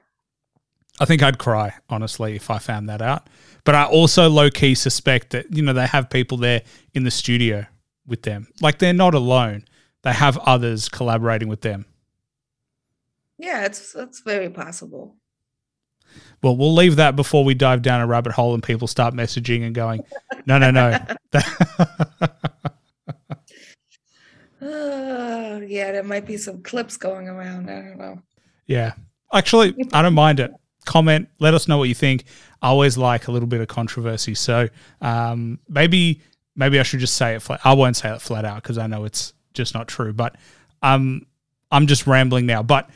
[1.01, 3.27] I think I'd cry, honestly, if I found that out.
[3.65, 6.61] But I also low key suspect that, you know, they have people there
[6.93, 7.65] in the studio
[8.07, 8.47] with them.
[8.61, 9.65] Like they're not alone.
[10.03, 11.85] They have others collaborating with them.
[13.37, 15.18] Yeah, it's it's very possible.
[16.41, 19.65] Well, we'll leave that before we dive down a rabbit hole and people start messaging
[19.65, 20.03] and going,
[20.45, 20.97] no, no, no.
[21.33, 21.41] Uh,
[25.67, 27.69] yeah, there might be some clips going around.
[27.69, 28.21] I don't know.
[28.67, 28.93] yeah.
[29.33, 30.51] Actually, I don't mind it.
[30.85, 32.23] Comment, let us know what you think.
[32.61, 34.33] I always like a little bit of controversy.
[34.33, 34.67] So
[35.01, 36.21] um, maybe
[36.55, 37.61] maybe I should just say it flat.
[37.63, 40.13] I won't say it flat out because I know it's just not true.
[40.13, 40.35] But
[40.81, 41.25] um,
[41.71, 42.63] I'm just rambling now.
[42.63, 42.89] But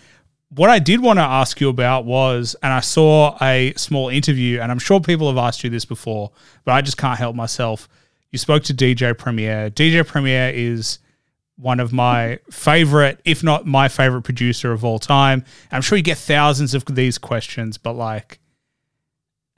[0.55, 4.59] what I did want to ask you about was, and I saw a small interview,
[4.59, 6.31] and I'm sure people have asked you this before,
[6.65, 7.87] but I just can't help myself.
[8.31, 9.69] You spoke to DJ Premier.
[9.69, 10.99] DJ Premier is
[11.55, 15.45] one of my favorite, if not my favorite producer of all time.
[15.71, 18.39] I'm sure you get thousands of these questions, but like,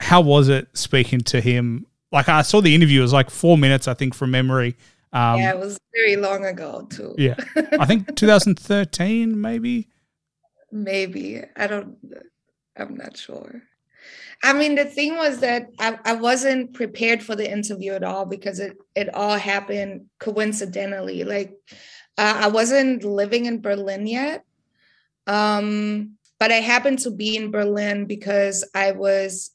[0.00, 1.86] how was it speaking to him?
[2.12, 4.76] Like, I saw the interview, it was like four minutes, I think, from memory.
[5.12, 7.14] Um, yeah, it was very long ago too.
[7.16, 7.34] yeah.
[7.78, 9.88] I think 2013, maybe.
[10.76, 11.42] Maybe.
[11.56, 11.96] I don't
[12.76, 13.62] I'm not sure.
[14.44, 18.26] I mean, the thing was that I, I wasn't prepared for the interview at all
[18.26, 21.24] because it it all happened coincidentally.
[21.24, 21.54] Like
[22.18, 24.44] uh, I wasn't living in Berlin yet.
[25.26, 29.52] Um, but I happened to be in Berlin because I was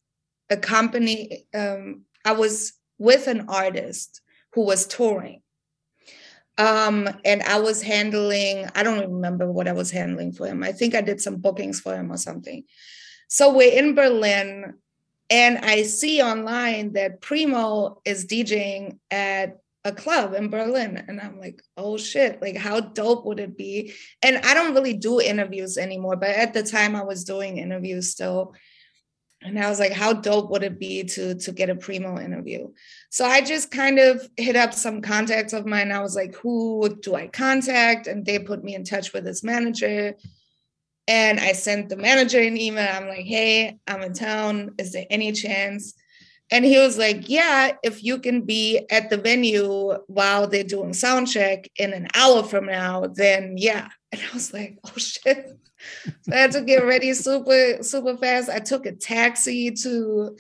[0.50, 4.22] a company um, I was with an artist
[4.54, 5.41] who was touring.
[6.58, 10.64] Um, and I was handling, I don't remember what I was handling for him.
[10.64, 12.64] I think I did some bookings for him or something.
[13.28, 14.74] So we're in Berlin,
[15.30, 21.04] and I see online that Primo is DJing at a club in Berlin.
[21.08, 23.94] And I'm like, oh shit, like how dope would it be?
[24.22, 28.12] And I don't really do interviews anymore, but at the time I was doing interviews
[28.12, 28.54] still.
[29.44, 32.72] And I was like, how dope would it be to, to get a Primo interview?
[33.10, 35.92] So I just kind of hit up some contacts of mine.
[35.92, 38.06] I was like, who do I contact?
[38.06, 40.14] And they put me in touch with his manager.
[41.08, 42.88] And I sent the manager an email.
[42.94, 44.76] I'm like, hey, I'm in town.
[44.78, 45.96] Is there any chance?
[46.52, 50.94] And he was like, yeah, if you can be at the venue while they're doing
[50.94, 53.88] sound check in an hour from now, then yeah.
[54.12, 55.58] And I was like, oh shit.
[56.22, 58.50] So I had to get ready super, super fast.
[58.50, 60.38] I took a taxi to,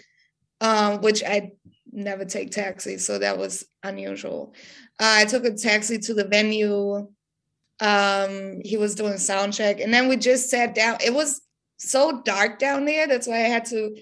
[0.60, 1.51] um, which I
[1.91, 4.54] never take taxis, so that was unusual.
[4.99, 7.08] Uh, I took a taxi to the venue.
[7.80, 10.97] Um, he was doing sound check, and then we just sat down.
[11.04, 11.41] It was
[11.77, 13.08] so dark down there.
[13.08, 13.95] That's why I had to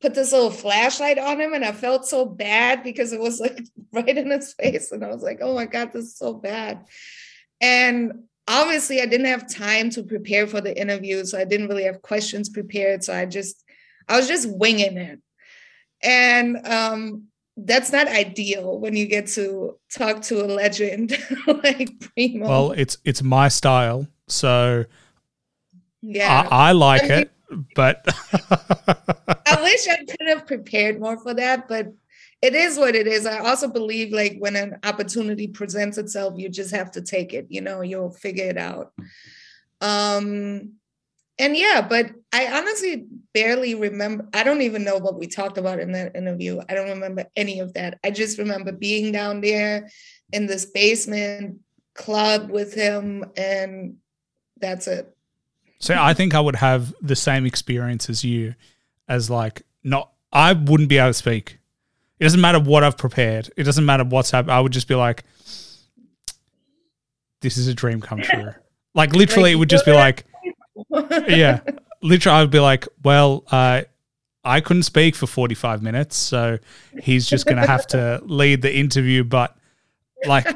[0.00, 3.58] put this little flashlight on him and I felt so bad because it was like
[3.92, 4.92] right in his face.
[4.92, 6.86] And I was like, oh my God, this is so bad.
[7.60, 11.24] And obviously I didn't have time to prepare for the interview.
[11.24, 13.04] So I didn't really have questions prepared.
[13.04, 13.64] So I just,
[14.08, 15.20] I was just winging it.
[16.02, 22.48] And um, that's not ideal when you get to talk to a legend like Primo.
[22.48, 24.84] Well, it's it's my style, so
[26.02, 27.30] yeah, I, I like I mean, it,
[27.74, 28.04] but
[29.46, 31.92] I wish I could have prepared more for that, but
[32.42, 33.26] it is what it is.
[33.26, 37.46] I also believe like when an opportunity presents itself, you just have to take it.
[37.48, 38.92] You know, you'll figure it out.
[39.80, 40.74] Um,
[41.38, 44.26] and yeah, but I honestly barely remember.
[44.32, 46.60] I don't even know what we talked about in that interview.
[46.68, 47.98] I don't remember any of that.
[48.02, 49.90] I just remember being down there
[50.32, 51.60] in this basement
[51.94, 53.96] club with him, and
[54.60, 55.14] that's it.
[55.78, 58.54] So I think I would have the same experience as you,
[59.08, 60.12] as like not.
[60.32, 61.58] I wouldn't be able to speak.
[62.18, 63.50] It doesn't matter what I've prepared.
[63.56, 64.52] It doesn't matter what's happened.
[64.52, 65.24] I would just be like,
[67.42, 68.52] "This is a dream come true."
[68.94, 70.24] Like literally, it would just be like
[70.90, 71.60] yeah.
[72.02, 73.82] Literally, I would be like, well, uh,
[74.44, 76.58] I couldn't speak for 45 minutes, so
[77.02, 79.24] he's just going to have to lead the interview.
[79.24, 79.56] But
[80.24, 80.46] like,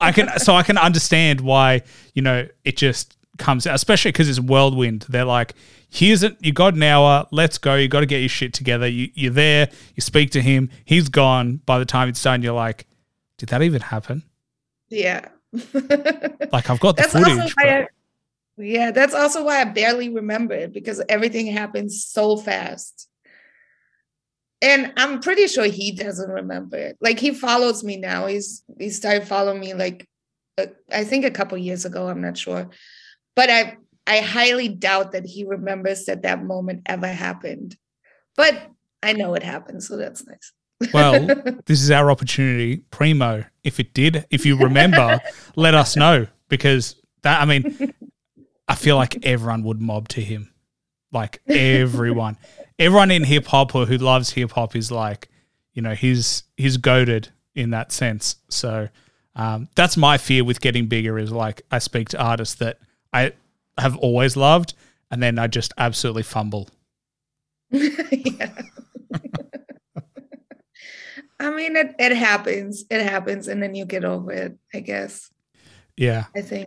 [0.00, 1.82] I can, so I can understand why,
[2.14, 5.06] you know, it just comes out, especially because it's whirlwind.
[5.08, 5.54] They're like,
[5.90, 7.74] here's it, you got an hour, let's go.
[7.74, 8.86] You got to get your shit together.
[8.86, 11.56] You, you're there, you speak to him, he's gone.
[11.66, 12.86] By the time it's done, you're like,
[13.38, 14.22] did that even happen?
[14.88, 15.28] Yeah.
[15.74, 17.88] like, I've got the That's footage.
[18.58, 23.08] Yeah, that's also why I barely remember it because everything happens so fast.
[24.60, 26.96] And I'm pretty sure he doesn't remember it.
[27.00, 28.26] Like he follows me now.
[28.26, 30.06] He's he started following me like
[30.58, 32.08] uh, I think a couple years ago.
[32.08, 32.70] I'm not sure,
[33.34, 37.76] but I I highly doubt that he remembers that that moment ever happened.
[38.36, 38.70] But
[39.02, 40.52] I know it happened, so that's nice.
[40.92, 41.26] well,
[41.66, 43.44] this is our opportunity, primo.
[43.62, 45.20] If it did, if you remember,
[45.56, 47.94] let us know because that I mean,
[48.68, 50.52] I feel like everyone would mob to him.
[51.12, 52.38] Like everyone.
[52.78, 55.28] everyone in hip hop or who loves hip hop is like,
[55.74, 58.36] you know, he's he's goaded in that sense.
[58.48, 58.88] So
[59.36, 62.78] um, that's my fear with getting bigger is like I speak to artists that
[63.12, 63.32] I
[63.78, 64.74] have always loved
[65.12, 66.70] and then I just absolutely fumble.
[67.70, 68.50] yeah.
[71.38, 72.84] I mean, it, it happens.
[72.88, 75.30] It happens, and then you get over it, I guess.
[75.96, 76.26] Yeah.
[76.36, 76.66] I think.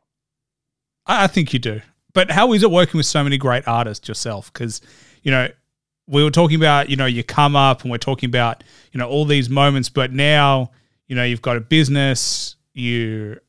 [1.06, 1.82] I, I think you do.
[2.14, 4.52] But how is it working with so many great artists yourself?
[4.52, 4.82] Because,
[5.24, 5.48] you know,
[6.08, 9.10] we were talking about, you know, you come up and we're talking about, you know,
[9.10, 10.72] all these moments, but now,
[11.08, 13.40] you know, you've got a business, you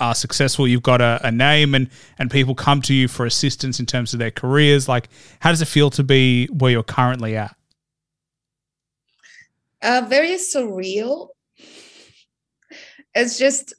[0.00, 3.80] are successful, you've got a, a name and and people come to you for assistance
[3.80, 4.88] in terms of their careers.
[4.88, 5.08] Like,
[5.40, 7.54] how does it feel to be where you're currently at?
[9.82, 11.28] Uh, very surreal.
[13.14, 13.74] It's just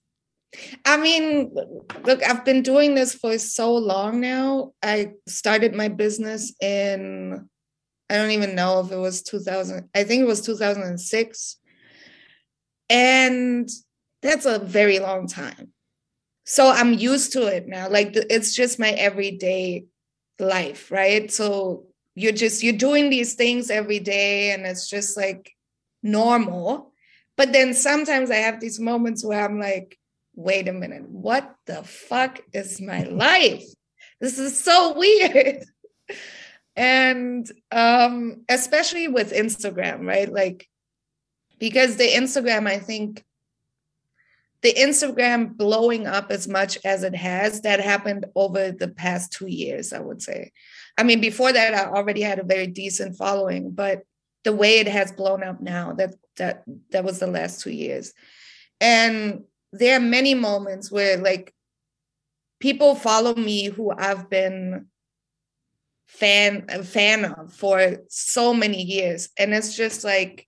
[0.86, 1.56] I mean,
[2.04, 4.74] look, I've been doing this for so long now.
[4.82, 7.48] I started my business in,
[8.10, 11.58] I don't even know if it was 2000, I think it was 2006.
[12.90, 13.70] And
[14.22, 15.72] that's a very long time.
[16.50, 17.90] So I'm used to it now.
[17.90, 19.86] Like it's just my everyday
[20.40, 21.32] life, right?
[21.32, 21.86] So
[22.16, 25.52] you're just, you're doing these things every day and it's just like
[26.02, 26.92] normal.
[27.38, 30.00] But then sometimes I have these moments where I'm like,
[30.34, 33.66] wait a minute, what the fuck is my life?
[34.20, 35.64] This is so weird.
[36.76, 40.34] and um, especially with Instagram, right?
[40.34, 40.68] Like,
[41.60, 43.24] because the Instagram, I think
[44.62, 49.48] the Instagram blowing up as much as it has, that happened over the past two
[49.48, 50.52] years, I would say.
[50.98, 54.04] I mean, before that, I already had a very decent following, but
[54.44, 58.14] the way it has blown up now, that that that was the last two years.
[58.82, 61.54] And there are many moments where like
[62.60, 64.88] people follow me who I've been
[66.08, 70.48] fan a fan of for so many years and it's just like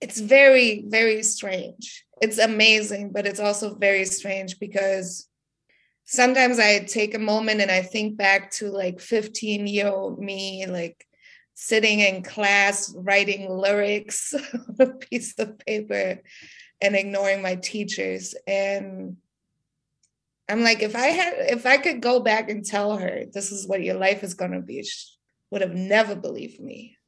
[0.00, 5.28] it's very very strange it's amazing but it's also very strange because
[6.04, 10.66] sometimes i take a moment and i think back to like 15 year old me
[10.66, 11.06] like
[11.54, 16.20] sitting in class writing lyrics on a piece of paper
[16.80, 18.34] and ignoring my teachers.
[18.46, 19.16] And
[20.46, 23.66] i'm like if i had if i could go back and tell her this is
[23.66, 25.08] what your life is going to be she
[25.50, 26.98] would have never believed me.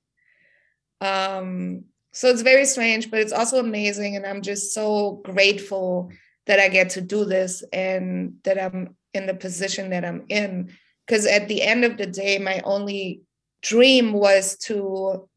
[1.01, 1.85] Um
[2.17, 6.11] so it's very strange but it's also amazing and i'm just so grateful
[6.47, 10.71] that i get to do this and that i'm in the position that i'm in
[11.07, 13.23] because at the end of the day my only
[13.62, 15.29] dream was to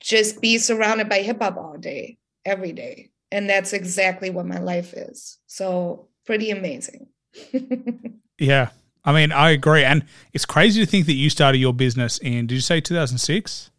[0.00, 3.10] just be surrounded by hip hop all day, every day.
[3.30, 5.38] And that's exactly what my life is.
[5.46, 7.08] So pretty amazing.
[8.40, 8.68] Yeah.
[9.04, 9.82] I mean, I agree.
[9.82, 13.72] And it's crazy to think that you started your business in, did you say 2006?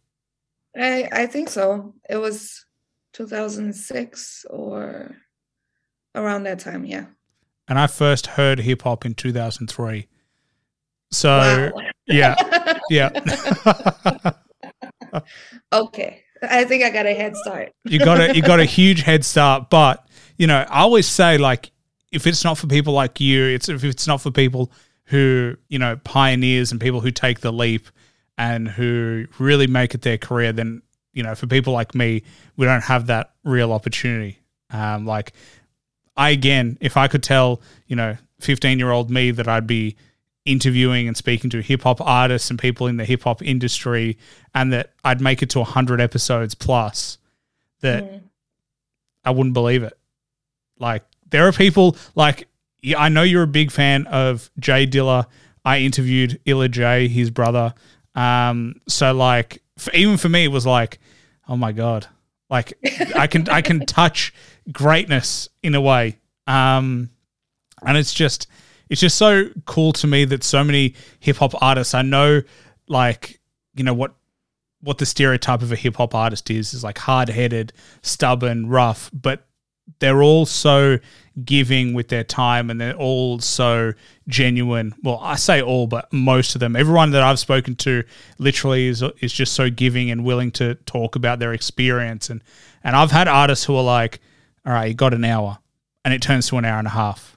[0.76, 1.94] I I think so.
[2.08, 2.64] It was
[3.14, 5.16] 2006 or
[6.14, 7.06] around that time, yeah.
[7.68, 10.08] And I first heard hip hop in 2003.
[11.12, 11.82] So, Wow.
[12.06, 12.78] yeah.
[12.88, 13.10] Yeah.
[15.72, 16.22] okay.
[16.42, 17.72] I think I got a head start.
[17.84, 20.06] you got a you got a huge head start but
[20.38, 21.70] you know i always say like
[22.12, 24.72] if it's not for people like you it's if it's not for people
[25.04, 27.88] who you know pioneers and people who take the leap
[28.40, 30.80] and who really make it their career then
[31.12, 32.22] you know for people like me
[32.56, 34.38] we don't have that real opportunity
[34.70, 35.32] um like
[36.16, 39.96] i again if i could tell you know 15 year old me that i'd be
[40.46, 44.16] interviewing and speaking to hip hop artists and people in the hip hop industry
[44.54, 47.18] and that I'd make it to 100 episodes plus
[47.82, 48.20] that Mm.
[49.22, 49.92] I wouldn't believe it.
[50.78, 52.48] Like there are people like
[52.96, 55.26] I know you're a big fan of J Dilla.
[55.62, 57.74] I interviewed Illa J, his brother.
[58.14, 60.98] Um, so like f even for me, it was like,
[61.48, 62.06] oh my god,
[62.48, 62.72] like
[63.14, 64.32] I can I can touch
[64.72, 66.18] greatness in a way.
[66.46, 67.10] Um,
[67.86, 68.46] and it's just
[68.88, 72.42] it's just so cool to me that so many hip hop artists I know
[72.88, 73.40] like
[73.74, 74.14] you know what
[74.82, 79.10] what the stereotype of a hip hop artist is is like hard headed, stubborn, rough,
[79.12, 79.46] but
[79.98, 80.98] they're all so
[81.44, 83.92] giving with their time and they're all so
[84.28, 84.94] genuine.
[85.02, 88.04] Well, I say all, but most of them, everyone that I've spoken to
[88.38, 92.42] literally is is just so giving and willing to talk about their experience and
[92.82, 94.20] and I've had artists who are like,
[94.64, 95.58] "All right, you got an hour."
[96.02, 97.36] And it turns to an hour and a half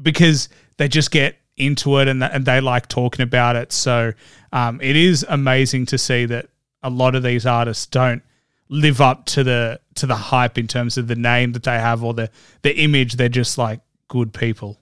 [0.00, 3.72] because they just get into it and, and they like talking about it.
[3.72, 4.12] So
[4.52, 6.48] um, it is amazing to see that
[6.82, 8.22] a lot of these artists don't
[8.68, 12.02] live up to the to the hype in terms of the name that they have
[12.02, 12.30] or the
[12.62, 13.14] the image.
[13.14, 14.78] They're just like good people.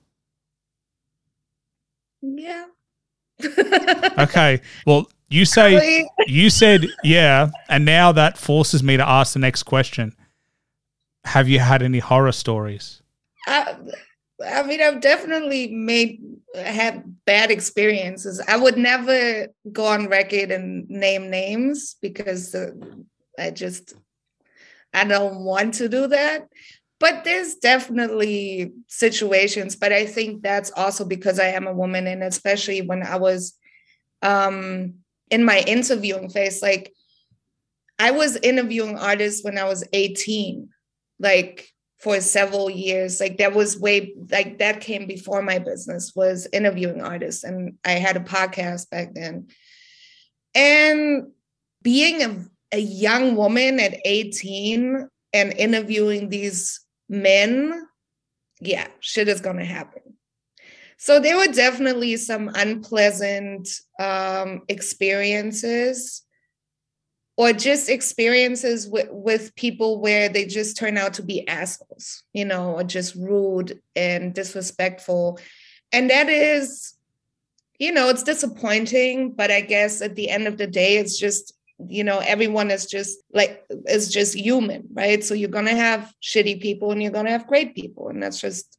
[2.22, 2.66] Yeah.
[4.18, 9.39] Okay, well you say you said yeah, and now that forces me to ask the
[9.39, 10.14] next question.
[11.24, 13.01] Have you had any horror stories?
[13.47, 13.76] I,
[14.47, 16.20] I mean, I've definitely made
[16.55, 18.43] had bad experiences.
[18.47, 22.55] I would never go on record and name names because
[23.39, 23.95] I just
[24.93, 26.49] I don't want to do that.
[27.01, 32.22] But there's definitely situations, but I think that's also because I am a woman, and
[32.22, 33.59] especially when I was
[34.22, 34.95] um,
[35.30, 36.93] in my interviewing phase, like
[37.99, 40.68] I was interviewing artists when I was 18,
[41.18, 41.68] like
[41.99, 43.20] for several years.
[43.20, 47.93] Like that was way like that came before my business was interviewing artists, and I
[47.93, 49.49] had a podcast back then.
[50.55, 51.32] And
[51.82, 52.45] being a,
[52.75, 57.87] a young woman at 18 and interviewing these men,
[58.61, 60.03] yeah, shit is gonna happen.
[60.97, 63.68] So there were definitely some unpleasant
[64.01, 66.22] um, experiences
[67.37, 72.45] or just experiences with, with people where they just turn out to be assholes, you
[72.45, 75.39] know, or just rude and disrespectful.
[75.93, 76.95] And that is,
[77.79, 81.54] you know, it's disappointing, but I guess at the end of the day, it's just,
[81.89, 85.22] you know, everyone is just like, is just human, right?
[85.25, 88.09] So you're going to have shitty people and you're going to have great people.
[88.09, 88.79] And that's just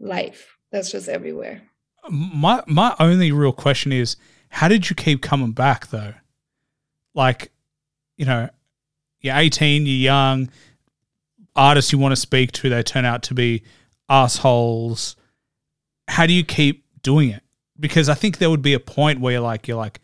[0.00, 0.56] life.
[0.72, 1.62] That's just everywhere.
[2.10, 4.16] My my only real question is,
[4.48, 6.14] how did you keep coming back though?
[7.14, 7.52] Like,
[8.16, 8.50] you know,
[9.20, 10.50] you're 18, you're young,
[11.56, 13.62] artists you want to speak to, they turn out to be
[14.08, 15.16] assholes.
[16.08, 17.42] How do you keep doing it?
[17.78, 20.00] Because I think there would be a point where you're like, you're like,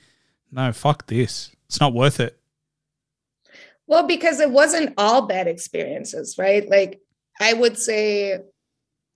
[0.51, 1.55] no, fuck this.
[1.71, 2.37] It's not worth it.
[3.87, 6.69] Well, because it wasn't all bad experiences, right?
[6.69, 7.01] Like
[7.41, 8.41] I would say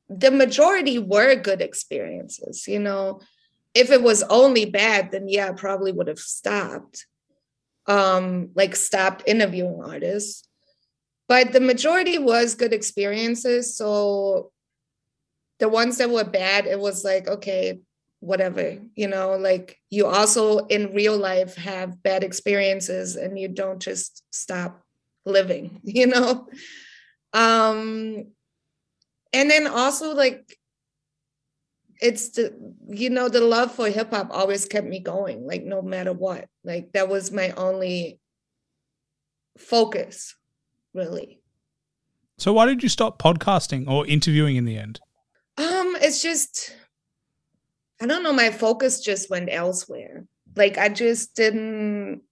[0.08, 3.18] the majority were good experiences, you know.
[3.74, 7.06] If it was only bad, then yeah, I probably would have stopped.
[7.88, 10.46] Um, like stopped interviewing artists.
[11.26, 13.76] But the majority was good experiences.
[13.76, 14.52] So
[15.58, 17.80] the ones that were bad, it was like, okay,
[18.24, 23.80] whatever, you know, like you also in real life have bad experiences and you don't
[23.80, 24.82] just stop
[25.24, 26.48] living, you know?
[27.32, 28.26] Um,
[29.32, 30.56] and then also like
[32.00, 32.54] it's the
[32.88, 36.48] you know the love for hip hop always kept me going like no matter what
[36.64, 38.18] like that was my only
[39.58, 40.34] focus
[40.92, 41.40] really
[42.38, 45.00] So why did you stop podcasting or interviewing in the end?
[45.56, 46.74] um it's just
[48.00, 50.26] i don't know my focus just went elsewhere
[50.56, 52.22] like i just didn't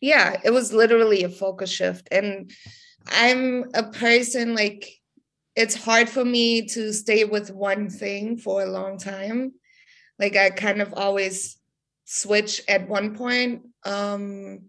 [0.00, 2.08] yeah, it was literally a focus shift.
[2.10, 2.50] And
[3.08, 4.90] I'm a person like
[5.54, 9.54] it's hard for me to stay with one thing for a long time.
[10.18, 11.56] Like I kind of always
[12.04, 14.66] switch at one point um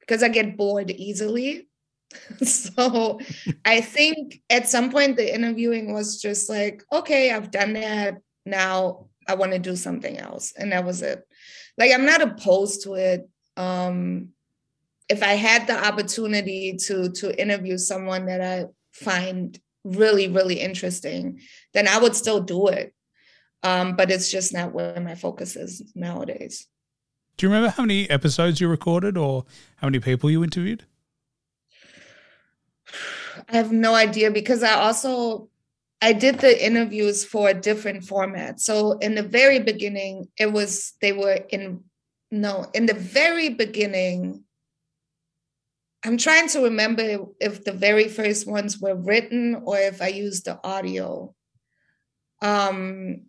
[0.00, 1.67] because I get bored easily.
[2.42, 3.20] so
[3.64, 8.18] I think at some point the interviewing was just like, okay, I've done that.
[8.46, 10.52] Now I want to do something else.
[10.56, 11.26] And that was it.
[11.76, 13.28] Like I'm not opposed to it.
[13.56, 14.30] Um
[15.08, 21.40] if I had the opportunity to to interview someone that I find really, really interesting,
[21.74, 22.94] then I would still do it.
[23.62, 26.66] Um, but it's just not where my focus is nowadays.
[27.36, 29.46] Do you remember how many episodes you recorded or
[29.76, 30.84] how many people you interviewed?
[33.48, 35.48] I have no idea because I also
[36.00, 38.60] I did the interviews for a different format.
[38.60, 41.84] So in the very beginning, it was they were in
[42.30, 44.44] no, in the very beginning,
[46.04, 50.44] I'm trying to remember if the very first ones were written or if I used
[50.44, 51.34] the audio.
[52.42, 53.27] Um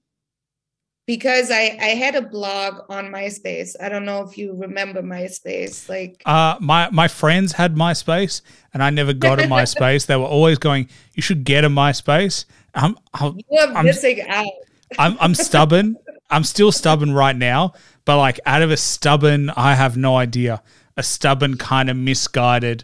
[1.10, 3.76] because I, I had a blog on MySpace.
[3.82, 5.89] I don't know if you remember MySpace.
[5.89, 8.41] Like uh my my friends had MySpace
[8.76, 10.05] and I never got a MySpace.
[10.05, 12.45] they were always going, You should get a MySpace.
[12.76, 14.53] I'm I'm, you are I'm, missing out.
[14.99, 15.95] I'm I'm stubborn.
[16.30, 17.74] I'm still stubborn right now,
[18.05, 20.62] but like out of a stubborn, I have no idea,
[20.95, 22.84] a stubborn kind of misguided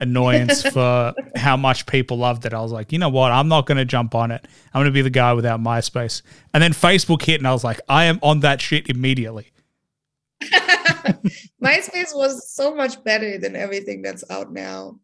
[0.00, 2.54] annoyance for how much people loved it.
[2.54, 3.32] I was like, you know what?
[3.32, 4.46] I'm not going to jump on it.
[4.72, 6.22] I'm going to be the guy without MySpace.
[6.54, 9.50] And then Facebook hit, and I was like, I am on that shit immediately.
[11.62, 14.98] MySpace was so much better than everything that's out now.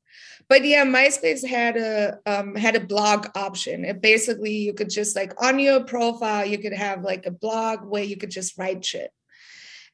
[0.48, 3.84] But yeah, MySpace had a um, had a blog option.
[3.84, 7.84] It basically you could just like on your profile, you could have like a blog
[7.84, 9.10] where you could just write shit.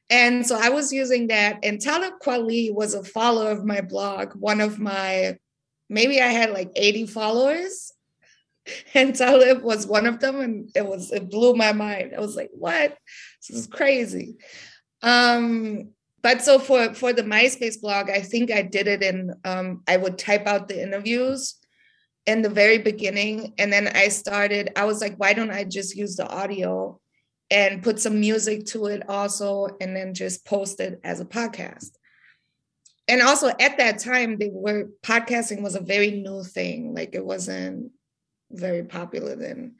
[0.09, 1.59] And so I was using that.
[1.63, 5.37] And Talib Kweli was a follower of my blog, one of my,
[5.89, 7.91] maybe I had like 80 followers.
[8.93, 10.39] And Talib was one of them.
[10.39, 12.13] And it was, it blew my mind.
[12.15, 12.97] I was like, what?
[13.49, 14.37] This is crazy.
[15.01, 15.89] Um,
[16.23, 19.97] but so for for the MySpace blog, I think I did it in um, I
[19.97, 21.55] would type out the interviews
[22.25, 24.71] in the very beginning, and then I started.
[24.77, 26.99] I was like, why don't I just use the audio
[27.53, 31.91] and put some music to it also, and then just post it as a podcast.
[33.07, 36.95] And also at that time, they were podcasting was a very new thing.
[36.95, 37.91] Like it wasn't
[38.49, 39.75] very popular then.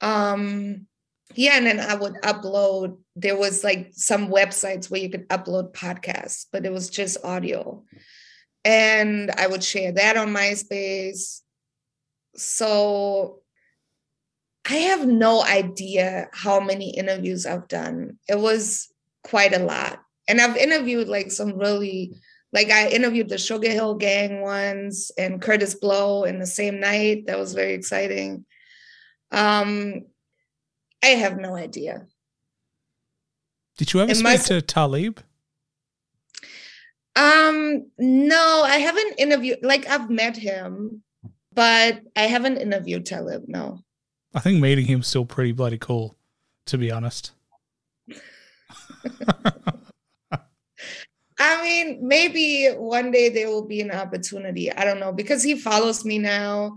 [0.00, 0.86] Um,
[1.34, 2.96] yeah, and then I would upload.
[3.16, 7.84] There was like some websites where you could upload podcasts, but it was just audio.
[8.64, 11.40] And I would share that on MySpace.
[12.34, 13.42] So
[14.68, 18.18] I have no idea how many interviews I've done.
[18.28, 18.88] It was
[19.22, 20.00] quite a lot.
[20.26, 22.14] And I've interviewed like some really,
[22.52, 27.26] like I interviewed the Sugar Hill Gang once and Kurtis Blow in the same night.
[27.26, 28.46] That was very exciting.
[29.30, 30.06] Um,
[31.02, 32.06] I have no idea.
[33.76, 35.20] Did you ever It speak must- to Talib?
[37.16, 39.58] Um, no, I haven't interviewed.
[39.62, 41.02] Like I've met him,
[41.52, 43.44] but I haven't interviewed Talib.
[43.46, 43.83] No.
[44.34, 46.16] I think meeting him's still pretty bloody cool,
[46.66, 47.32] to be honest.
[51.38, 54.72] I mean, maybe one day there will be an opportunity.
[54.72, 56.76] I don't know because he follows me now.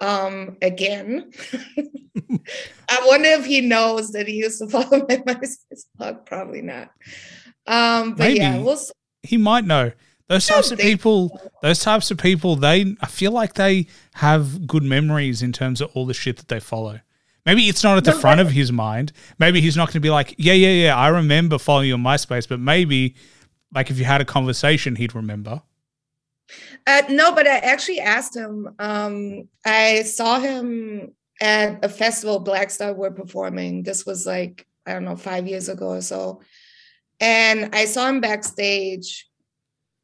[0.00, 1.32] Um, again,
[2.88, 6.24] I wonder if he knows that he used to follow my MySpace blog.
[6.26, 6.90] Probably not.
[7.66, 8.78] Um, but yeah, we'll.
[9.22, 9.92] He might know.
[10.28, 14.82] Those types of people, those types of people, they I feel like they have good
[14.82, 17.00] memories in terms of all the shit that they follow.
[17.46, 19.12] Maybe it's not at the No, front of his mind.
[19.38, 22.02] Maybe he's not going to be like, yeah, yeah, yeah, I remember following you on
[22.02, 23.14] MySpace, but maybe
[23.74, 25.62] like if you had a conversation, he'd remember.
[26.86, 28.74] Uh, no, but I actually asked him.
[28.78, 33.82] Um, I saw him at a festival Black Star were performing.
[33.82, 36.40] This was like, I don't know, five years ago or so.
[37.20, 39.27] And I saw him backstage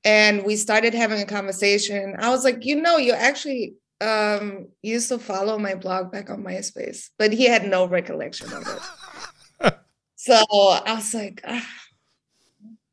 [0.04, 2.14] and we started having a conversation.
[2.18, 6.42] I was like, you know, you actually um, used to follow my blog back on
[6.42, 9.74] MySpace, but he had no recollection of it.
[10.16, 11.68] so I was like, ah,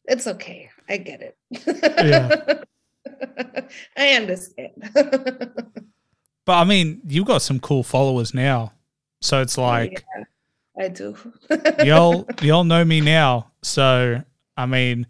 [0.05, 0.69] it's okay.
[0.87, 1.37] I get it.
[1.51, 2.61] Yeah.
[3.97, 4.71] I understand.
[6.43, 8.73] But I mean, you've got some cool followers now.
[9.21, 10.03] So it's like,
[10.75, 11.15] I do.
[11.85, 13.51] y'all y'all know me now.
[13.61, 14.23] So
[14.57, 15.05] I mean,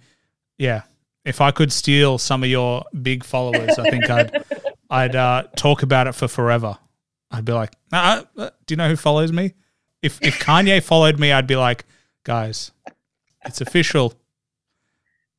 [0.58, 0.82] yeah.
[1.24, 4.44] If I could steal some of your big followers, I think I'd
[4.90, 6.78] I'd uh, talk about it for forever.
[7.32, 9.54] I'd be like, uh, uh, do you know who follows me?
[10.02, 11.86] If if Kanye followed me, I'd be like,
[12.24, 12.72] guys,
[13.46, 14.14] it's official.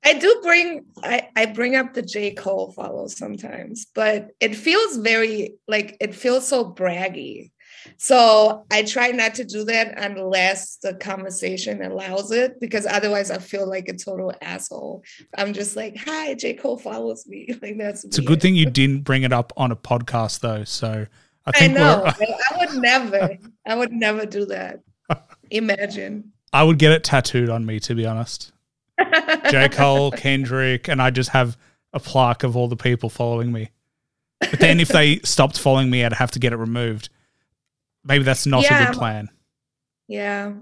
[0.05, 2.33] I do bring I, I bring up the J.
[2.33, 7.51] Cole follow sometimes, but it feels very like it feels so braggy.
[7.97, 13.39] So I try not to do that unless the conversation allows it, because otherwise I
[13.39, 15.03] feel like a total asshole.
[15.37, 16.55] I'm just like, hi, J.
[16.55, 17.49] Cole follows me.
[17.63, 20.65] Like that's It's a good thing you didn't bring it up on a podcast though.
[20.65, 21.07] So
[21.47, 22.05] I I know.
[22.07, 24.81] I would never, I would never do that.
[25.51, 26.33] Imagine.
[26.53, 28.53] I would get it tattooed on me to be honest.
[29.51, 29.69] J.
[29.73, 31.57] Cole, Kendrick, and I just have
[31.93, 33.71] a plaque of all the people following me.
[34.41, 37.11] But then if they stopped following me, I'd have to get it removed.
[38.05, 39.29] Maybe that's not a good plan.
[40.09, 40.53] Yeah.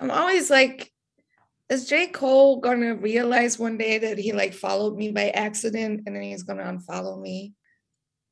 [0.00, 0.90] I'm always like,
[1.70, 2.08] is J.
[2.08, 6.42] Cole gonna realize one day that he like followed me by accident and then he's
[6.42, 7.54] gonna unfollow me?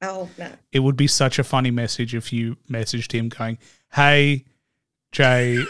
[0.00, 0.58] I hope not.
[0.72, 3.58] It would be such a funny message if you messaged him going,
[3.92, 4.44] Hey,
[5.12, 5.64] Jay,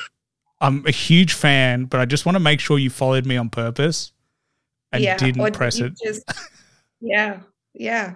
[0.60, 3.50] I'm a huge fan, but I just want to make sure you followed me on
[3.50, 4.12] purpose
[4.92, 5.92] and or didn't press it.
[6.02, 6.22] Just,
[7.00, 7.40] yeah,
[7.74, 8.14] yeah.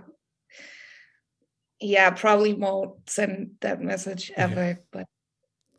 [1.81, 4.43] Yeah, probably won't send that message Yeah.
[4.45, 5.07] ever, but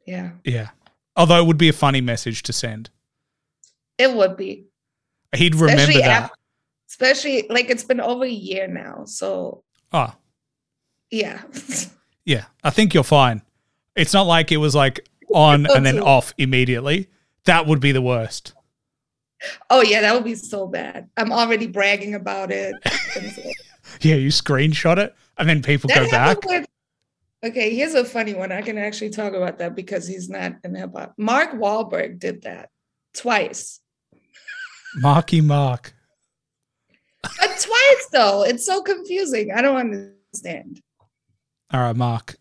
[0.05, 0.69] yeah, Yeah.
[1.15, 2.89] Although it would be a funny message to send.
[3.97, 4.65] it would be.
[5.35, 6.23] He'd remember Especially that.
[6.25, 6.31] af-
[6.89, 9.05] Especially like it's been over a year now.
[9.05, 10.13] So oh,
[11.11, 11.41] yeah.
[12.25, 12.45] yeah.
[12.63, 13.41] I think you're fine.
[13.95, 17.09] It's not like it was like on and then off immediately.
[17.45, 18.53] That would be the worst.
[19.69, 21.09] oh yeah, that would be so bad.
[21.17, 22.75] I'm already bragging about it.
[24.01, 26.45] Yeah, you screenshot it and then people That go back.
[26.45, 26.67] with-
[27.45, 28.51] okay, here's a funny one.
[28.51, 31.13] I can actually talk about that because he's not in hip hop.
[31.17, 32.69] Mark Wahlberg did that
[33.13, 33.79] twice.
[34.95, 35.93] Marky Mark.
[37.23, 38.43] But twice though.
[38.43, 39.51] It's so confusing.
[39.51, 40.81] I don't understand.
[41.73, 42.35] All right, Mark,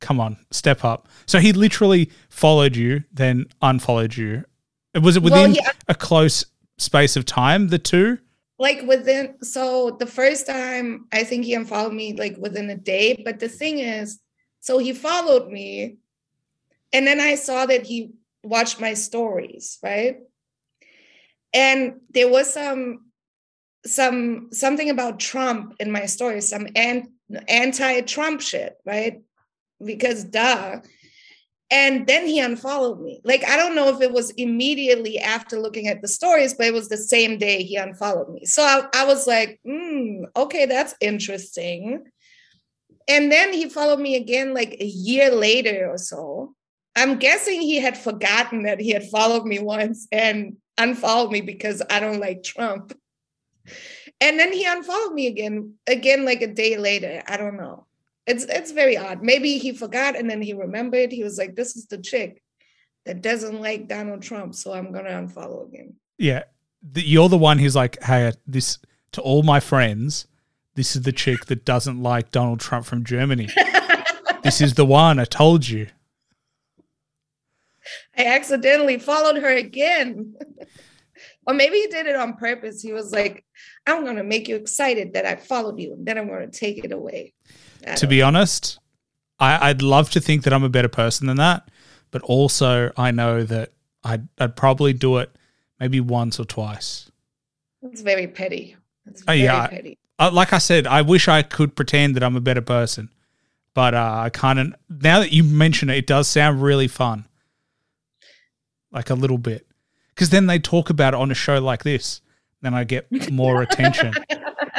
[0.00, 1.08] come on, step up.
[1.26, 4.44] So he literally followed you, then unfollowed you.
[5.00, 5.68] Was it Well, within yeah.
[5.68, 6.44] Uh a close
[6.78, 8.18] space of time, the two?
[8.62, 13.20] Like within so the first time I think he unfollowed me like within a day.
[13.26, 14.20] But the thing is,
[14.60, 15.96] so he followed me,
[16.92, 18.12] and then I saw that he
[18.44, 20.18] watched my stories, right?
[21.52, 23.10] And there was some
[23.84, 27.08] some something about Trump in my story, some an,
[27.48, 29.22] anti-Trump shit, right?
[29.84, 30.80] Because duh.
[31.72, 33.22] And then he unfollowed me.
[33.24, 36.74] Like I don't know if it was immediately after looking at the stories, but it
[36.74, 38.44] was the same day he unfollowed me.
[38.44, 42.04] So I, I was like, hmm, okay, that's interesting.
[43.08, 46.54] And then he followed me again like a year later or so.
[46.94, 51.80] I'm guessing he had forgotten that he had followed me once and unfollowed me because
[51.88, 52.92] I don't like Trump.
[54.20, 57.22] And then he unfollowed me again, again like a day later.
[57.26, 57.86] I don't know.
[58.26, 59.22] It's it's very odd.
[59.22, 61.12] Maybe he forgot and then he remembered.
[61.12, 62.42] He was like, "This is the chick
[63.04, 66.44] that doesn't like Donald Trump, so I'm gonna unfollow again." Yeah.
[66.82, 68.78] The, you're the one who's like, hey, this
[69.12, 70.26] to all my friends,
[70.74, 73.48] this is the chick that doesn't like Donald Trump from Germany.
[74.42, 75.18] this is the one.
[75.18, 75.88] I told you.
[78.16, 80.34] I accidentally followed her again.
[81.46, 82.80] or maybe he did it on purpose.
[82.80, 83.44] He was like,
[83.86, 86.58] I'm going to make you excited that I followed you, and then I'm going to
[86.58, 87.34] take it away.
[87.86, 88.78] I to be honest,
[89.38, 91.68] I, I'd love to think that I'm a better person than that,
[92.10, 93.72] but also I know that
[94.04, 95.30] I'd, I'd probably do it
[95.80, 97.10] maybe once or twice.
[97.82, 98.76] It's very petty.
[99.06, 99.66] It's Oh, yeah.
[99.66, 99.98] petty.
[100.18, 103.10] Uh, like I said, I wish I could pretend that I'm a better person,
[103.74, 107.24] but uh, I kind of now that you mention it, it does sound really fun,
[108.92, 109.66] like a little bit,
[110.14, 112.20] because then they talk about it on a show like this,
[112.60, 114.14] then I get more attention.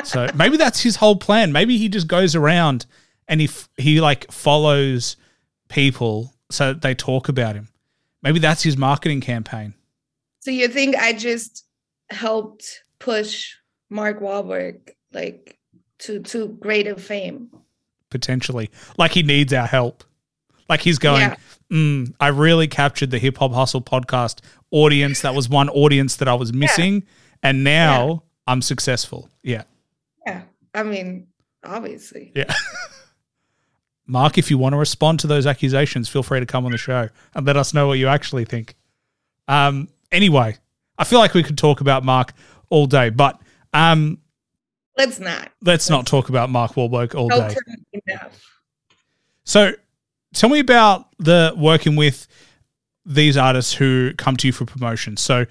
[0.04, 1.51] So maybe that's his whole plan.
[1.51, 2.86] Maybe he just goes around
[3.28, 5.16] and he f- he like follows
[5.70, 7.70] people so that they talk about him.
[8.22, 9.74] Maybe that's his marketing campaign.
[10.41, 11.66] So you think I just
[12.10, 13.56] helped push
[13.89, 15.58] Mark Wahlberg like
[15.99, 17.49] to to greater fame?
[18.10, 18.70] potentially.
[18.95, 20.04] Like he needs our help.
[20.70, 21.36] Like he's going, Yeah.
[21.72, 24.39] mm, I really captured the Hip Hop Hustle podcast
[24.70, 25.22] audience.
[25.22, 27.06] That was one audience that I was missing.
[27.41, 29.30] And now I'm successful.
[29.41, 29.64] Yeah.
[30.74, 31.28] I mean,
[31.63, 32.32] obviously.
[32.36, 32.53] Yeah.
[34.07, 36.78] Mark, if you want to respond to those accusations, feel free to come on the
[36.78, 38.76] show and let us know what you actually think.
[39.47, 40.57] Um, anyway,
[40.97, 42.34] I feel like we could talk about Mark
[42.69, 43.39] all day, but
[43.74, 44.19] um,
[44.97, 45.51] Let's not.
[45.61, 47.55] let's not talk about Mark Wahlberg all day.
[49.45, 49.71] So,
[50.34, 52.28] tell me about the working with
[53.05, 55.17] these artists who come to you for promotion.
[55.17, 55.45] So,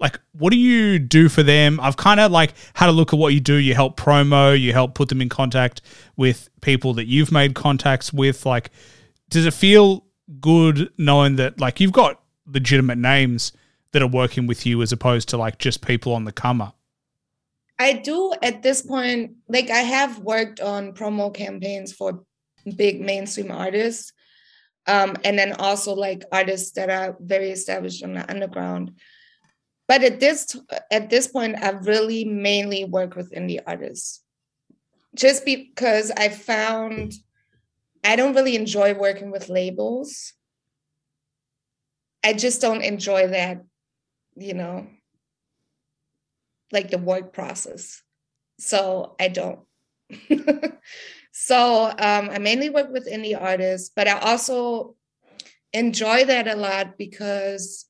[0.00, 1.80] like, what do you do for them?
[1.80, 3.54] I've kind of like had a look at what you do.
[3.54, 5.80] You help promo, you help put them in contact
[6.16, 8.46] with people that you've made contacts with.
[8.46, 8.70] Like,
[9.28, 10.04] does it feel
[10.40, 13.52] good knowing that like you've got legitimate names
[13.92, 16.76] that are working with you as opposed to like just people on the come up?
[17.78, 22.24] I do at this point, like I have worked on promo campaigns for
[22.76, 24.12] big mainstream artists.
[24.86, 28.92] Um, and then also like artists that are very established on the underground.
[29.88, 30.54] But at this
[30.90, 34.22] at this point, I really mainly work with indie artists.
[35.14, 37.14] Just because I found
[38.04, 40.34] I don't really enjoy working with labels.
[42.22, 43.64] I just don't enjoy that,
[44.36, 44.86] you know,
[46.70, 48.02] like the work process.
[48.58, 49.60] So I don't.
[51.32, 54.96] so um, I mainly work with indie artists, but I also
[55.72, 57.87] enjoy that a lot because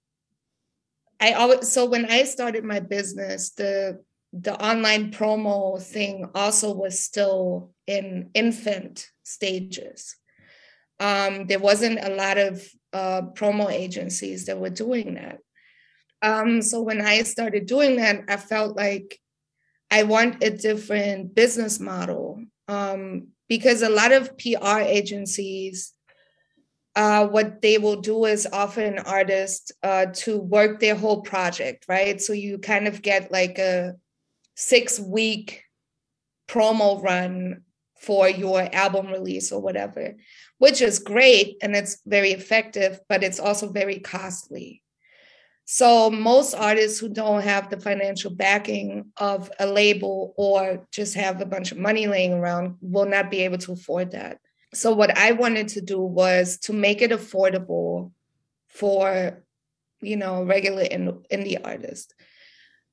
[1.21, 4.03] I always so when I started my business, the
[4.33, 10.17] the online promo thing also was still in infant stages.
[11.01, 15.39] Um, there wasn't a lot of uh, promo agencies that were doing that.
[16.21, 19.19] Um, so when I started doing that, I felt like
[19.91, 25.95] I want a different business model um, because a lot of PR agencies,
[26.99, 31.85] uh, what they will do is offer an artist uh, to work their whole project,
[31.89, 32.21] right?
[32.21, 33.95] So you kind of get like a
[34.57, 35.63] six week
[36.49, 37.63] promo run
[38.01, 40.17] for your album release or whatever,
[40.59, 44.83] which is great and it's very effective, but it's also very costly.
[45.67, 51.41] So most artists who don't have the financial backing of a label or just have
[51.41, 54.41] a bunch of money laying around will not be able to afford that.
[54.75, 58.13] So what I wanted to do was to make it affordable
[58.69, 59.43] for,
[60.01, 62.13] you know, regular in, indie artists.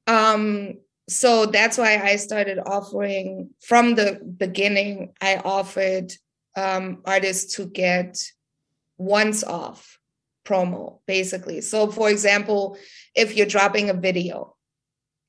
[0.07, 0.76] Um,
[1.07, 5.13] so that's why I started offering from the beginning.
[5.21, 6.13] I offered
[6.55, 8.23] um, artists to get
[8.97, 9.99] once off
[10.45, 11.61] promo, basically.
[11.61, 12.78] So, for example,
[13.13, 14.55] if you're dropping a video,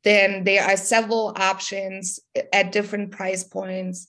[0.05, 2.21] then there are several options
[2.53, 4.09] at different price points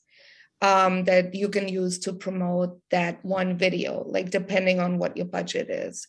[0.61, 5.27] um, that you can use to promote that one video, like depending on what your
[5.27, 6.07] budget is.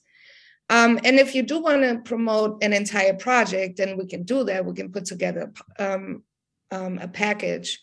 [0.70, 4.44] Um, and if you do want to promote an entire project, then we can do
[4.44, 4.64] that.
[4.64, 6.22] We can put together um,
[6.70, 7.80] um, a package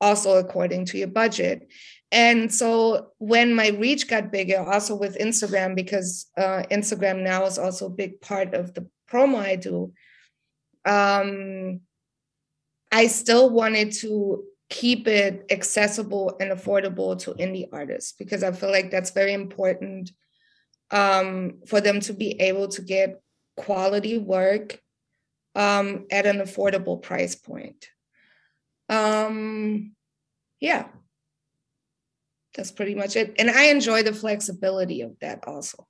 [0.00, 1.68] also according to your budget.
[2.10, 7.58] And so when my reach got bigger, also with Instagram, because uh, Instagram now is
[7.58, 9.92] also a big part of the promo I do,
[10.84, 11.80] um,
[12.90, 18.70] I still wanted to keep it accessible and affordable to indie artists because I feel
[18.70, 20.12] like that's very important
[20.90, 23.20] um, for them to be able to get
[23.56, 24.80] quality work
[25.54, 27.88] um, at an affordable price point.
[28.88, 29.94] Um,
[30.60, 30.88] yeah
[32.58, 33.34] that's pretty much it.
[33.38, 35.86] And I enjoy the flexibility of that also.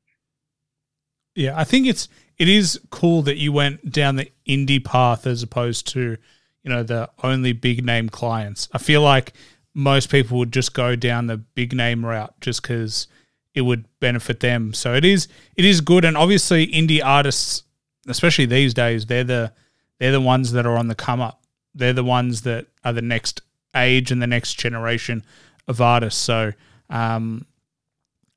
[1.34, 5.42] Yeah, I think it's it is cool that you went down the indie path as
[5.42, 6.18] opposed to,
[6.62, 8.68] you know, the only big name clients.
[8.72, 9.32] I feel like
[9.74, 13.06] most people would just go down the big name route just because
[13.54, 14.74] it would benefit them.
[14.74, 17.62] So it is it is good, and obviously indie artists,
[18.06, 19.52] especially these days, they're the
[19.98, 21.42] they're the ones that are on the come up.
[21.74, 23.42] They're the ones that are the next
[23.74, 25.24] age and the next generation
[25.66, 26.20] of artists.
[26.20, 26.52] So,
[26.90, 27.46] um,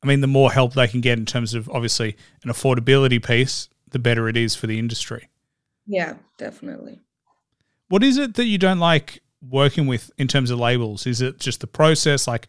[0.03, 3.69] I mean, the more help they can get in terms of obviously an affordability piece,
[3.89, 5.29] the better it is for the industry.
[5.85, 6.99] Yeah, definitely.
[7.91, 11.05] What is it that you don't like working with in terms of labels?
[11.05, 12.25] Is it just the process?
[12.25, 12.47] Like,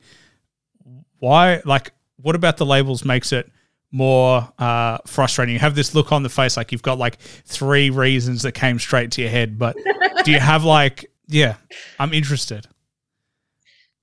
[1.19, 1.61] why?
[1.65, 3.51] Like, what about the labels makes it
[3.91, 5.55] more uh, frustrating?
[5.55, 8.79] You have this look on the face like you've got like three reasons that came
[8.79, 9.77] straight to your head, but
[10.25, 11.57] do you have like, yeah,
[11.99, 12.69] I'm interested.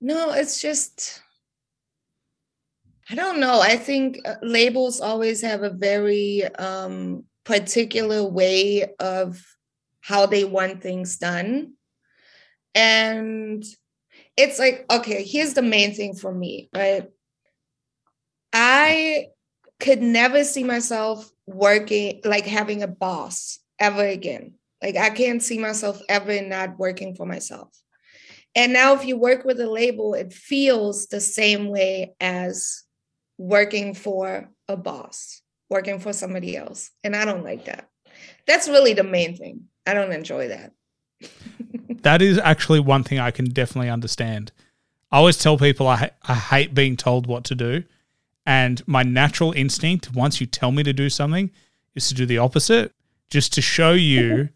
[0.02, 1.22] No, it's just
[3.10, 3.62] I don't know.
[3.62, 9.42] I think uh, labels always have a very um, particular way of
[10.10, 11.74] how they want things done.
[12.74, 13.64] And
[14.36, 17.08] it's like, okay, here's the main thing for me, right?
[18.52, 19.28] I
[19.80, 24.56] could never see myself working, like having a boss ever again.
[24.82, 27.70] Like, I can't see myself ever not working for myself.
[28.56, 32.82] And now, if you work with a label, it feels the same way as
[33.38, 36.90] working for a boss, working for somebody else.
[37.04, 37.90] And I don't like that.
[38.48, 39.66] That's really the main thing.
[39.90, 40.74] I don't enjoy that.
[42.04, 44.52] that is actually one thing I can definitely understand.
[45.12, 47.84] I always tell people I, ha- I hate being told what to do.
[48.46, 51.52] And my natural instinct, once you tell me to do something,
[51.96, 52.94] is to do the opposite,
[53.30, 54.50] just to show you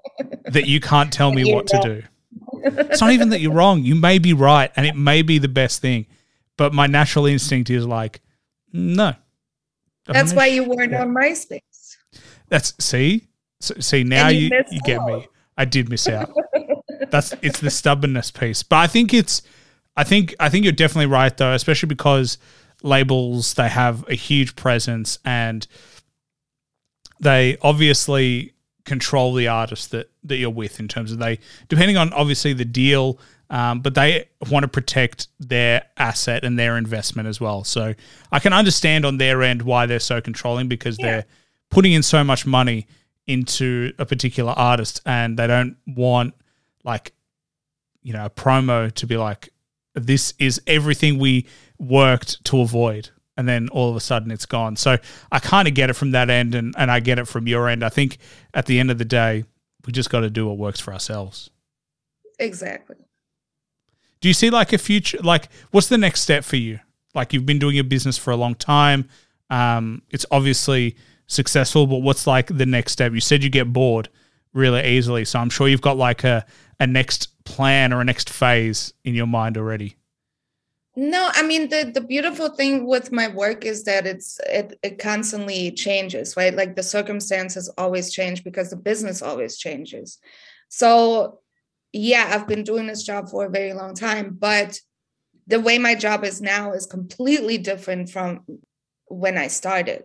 [0.44, 2.02] that you can't tell me what to do
[2.66, 3.82] it's not even that you're wrong.
[3.82, 6.06] You may be right, and it may be the best thing.
[6.56, 8.20] But my natural instinct is like,
[8.74, 9.14] mm, no.
[10.06, 11.96] That's why you weren't on MySpace.
[12.48, 13.26] That's see,
[13.60, 15.26] so, see now you you, you get me.
[15.56, 16.30] I did miss out.
[17.10, 18.62] That's it's the stubbornness piece.
[18.62, 19.42] But I think it's
[19.96, 22.38] I think I think you're definitely right though, especially because
[22.82, 25.66] labels they have a huge presence and
[27.20, 28.52] they obviously
[28.84, 31.38] control the artist that that you're with in terms of they
[31.68, 36.76] depending on obviously the deal um, but they want to protect their asset and their
[36.76, 37.94] investment as well so
[38.30, 41.06] i can understand on their end why they're so controlling because Yeah.
[41.06, 41.24] they're
[41.70, 42.86] putting in so much money
[43.26, 46.34] into a particular artist and they don't want
[46.84, 47.12] like
[48.02, 49.50] you know a promo to be like
[49.96, 51.46] this is everything we
[51.78, 53.10] worked to avoid.
[53.38, 54.76] And then all of a sudden it's gone.
[54.76, 54.96] So
[55.30, 57.68] i kind of get it from that end and, and i get it from your
[57.68, 57.84] end.
[57.84, 58.18] I think
[58.54, 59.44] at the end of the day
[59.84, 61.50] we just got to do what works for ourselves.
[62.38, 62.96] Exactly.
[64.20, 66.80] do you see like a future like what's the next step for you?
[67.14, 69.08] Like you've been doing your business for a long time.
[69.48, 70.96] Um, it's obviously
[71.26, 74.08] successful but what's like the next step you said you get bored
[74.52, 76.44] really easily so i'm sure you've got like a,
[76.80, 79.96] a next plan or a next phase in your mind already
[80.98, 84.98] No, I mean the the beautiful thing with my work is that it's it it
[84.98, 86.56] constantly changes, right?
[86.56, 90.18] Like the circumstances always change because the business always changes.
[90.70, 91.40] So
[91.92, 94.80] yeah, I've been doing this job for a very long time, but
[95.46, 98.40] the way my job is now is completely different from
[99.08, 100.04] when I started.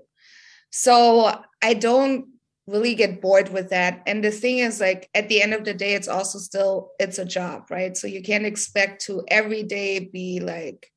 [0.71, 2.27] So I don't
[2.67, 4.01] really get bored with that.
[4.07, 7.19] And the thing is like at the end of the day, it's also still it's
[7.19, 7.95] a job, right?
[7.95, 10.91] So you can't expect to every day be like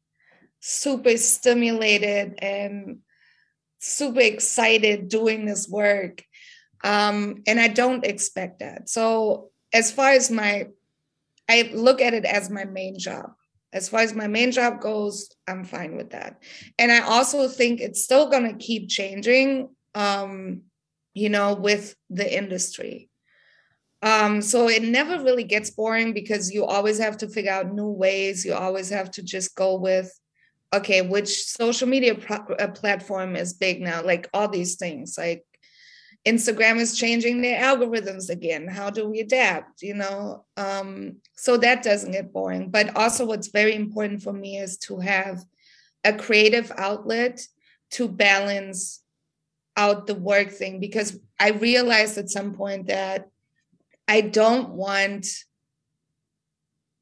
[0.60, 2.98] super stimulated and
[3.80, 6.22] super excited doing this work.
[6.82, 8.88] Um, and I don't expect that.
[8.88, 10.68] So as far as my
[11.48, 13.32] I look at it as my main job.
[13.74, 16.40] As far as my main job goes, I'm fine with that.
[16.78, 20.62] And I also think it's still going to keep changing, um,
[21.12, 23.10] you know, with the industry.
[24.00, 27.88] Um, so it never really gets boring because you always have to figure out new
[27.88, 28.44] ways.
[28.44, 30.12] You always have to just go with,
[30.72, 34.04] okay, which social media pro- uh, platform is big now?
[34.04, 35.44] Like all these things, like
[36.26, 38.66] Instagram is changing their algorithms again.
[38.66, 39.82] How do we adapt?
[39.82, 42.70] You know, um, so that doesn't get boring.
[42.70, 45.44] But also, what's very important for me is to have
[46.02, 47.46] a creative outlet
[47.92, 49.00] to balance
[49.76, 53.28] out the work thing because I realized at some point that
[54.08, 55.26] I don't want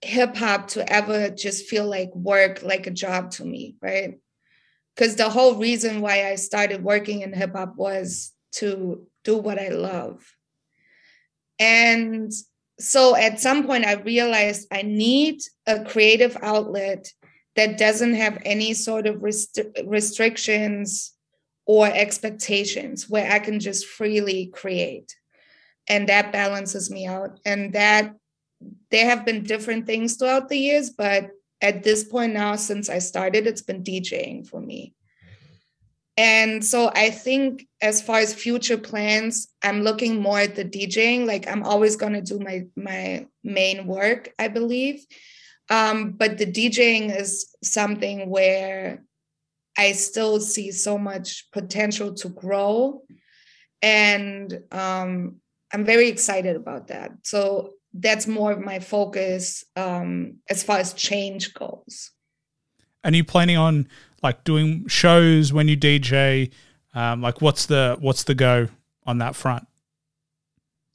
[0.00, 4.18] hip hop to ever just feel like work, like a job to me, right?
[4.94, 9.58] Because the whole reason why I started working in hip hop was to do what
[9.58, 10.24] I love.
[11.58, 12.32] And
[12.78, 17.12] so at some point, I realized I need a creative outlet
[17.54, 21.12] that doesn't have any sort of rest- restrictions
[21.66, 25.14] or expectations where I can just freely create.
[25.86, 27.38] And that balances me out.
[27.44, 28.14] And that
[28.90, 32.98] there have been different things throughout the years, but at this point now, since I
[32.98, 34.94] started, it's been DJing for me.
[36.16, 41.26] And so I think as far as future plans, I'm looking more at the DJing.
[41.26, 45.06] Like I'm always going to do my my main work, I believe.
[45.70, 49.02] Um, but the DJing is something where
[49.78, 53.02] I still see so much potential to grow.
[53.80, 55.36] And um,
[55.72, 57.12] I'm very excited about that.
[57.22, 62.10] So that's more of my focus um, as far as change goes.
[63.04, 63.88] And are you planning on
[64.22, 66.50] like doing shows when you DJ?
[66.94, 68.68] Um, like what's the what's the go
[69.06, 69.66] on that front?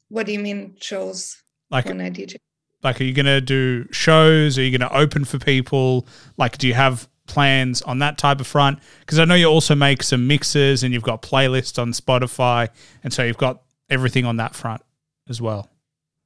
[0.09, 2.35] What do you mean shows Like when I DJ?
[2.83, 4.57] like are you gonna do shows?
[4.57, 6.07] Are you gonna open for people?
[6.37, 8.79] Like do you have plans on that type of front?
[9.01, 12.69] Because I know you also make some mixes and you've got playlists on Spotify,
[13.03, 14.81] and so you've got everything on that front
[15.27, 15.69] as well.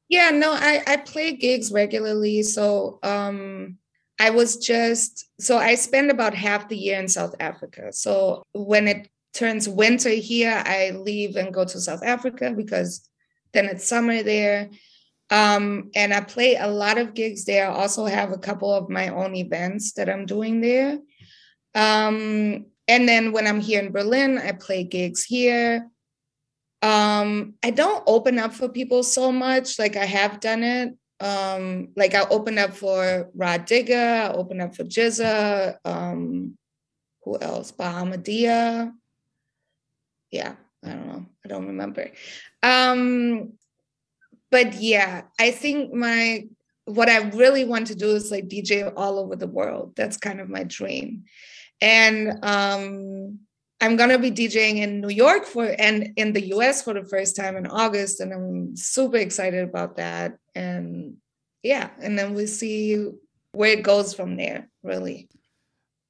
[0.10, 2.44] Yeah, no, I, I play gigs regularly.
[2.44, 3.78] So um
[4.22, 7.92] I was just so I spend about half the year in South Africa.
[7.92, 13.10] So when it turns winter here, I leave and go to South Africa because
[13.52, 14.70] then it's summer there.
[15.32, 17.68] Um, and I play a lot of gigs there.
[17.68, 21.00] I also have a couple of my own events that I'm doing there.
[21.74, 25.90] Um, and then when I'm here in Berlin, I play gigs here.
[26.84, 29.80] Um, I don't open up for people so much.
[29.80, 30.94] Like I have done it.
[31.22, 36.58] Um, like I opened up for Rah Digga, I opened up for GZA, um,
[37.24, 37.72] who else?
[37.72, 38.92] Bahamadia.
[40.32, 41.26] Yeah, I don't know.
[41.46, 42.10] I don't remember.
[42.64, 43.54] Um,
[44.50, 46.48] but yeah, I think my
[46.86, 49.94] what I really want to do is like DJ all over the world.
[49.96, 51.26] That's kind of my dream.
[51.80, 53.40] And um
[53.80, 57.36] I'm gonna be DJing in New York for and in the US for the first
[57.36, 60.38] time in August, and I'm super excited about that.
[60.56, 61.18] And
[61.64, 63.12] yeah, and then we see
[63.54, 64.70] where it goes from there.
[64.84, 65.30] Really.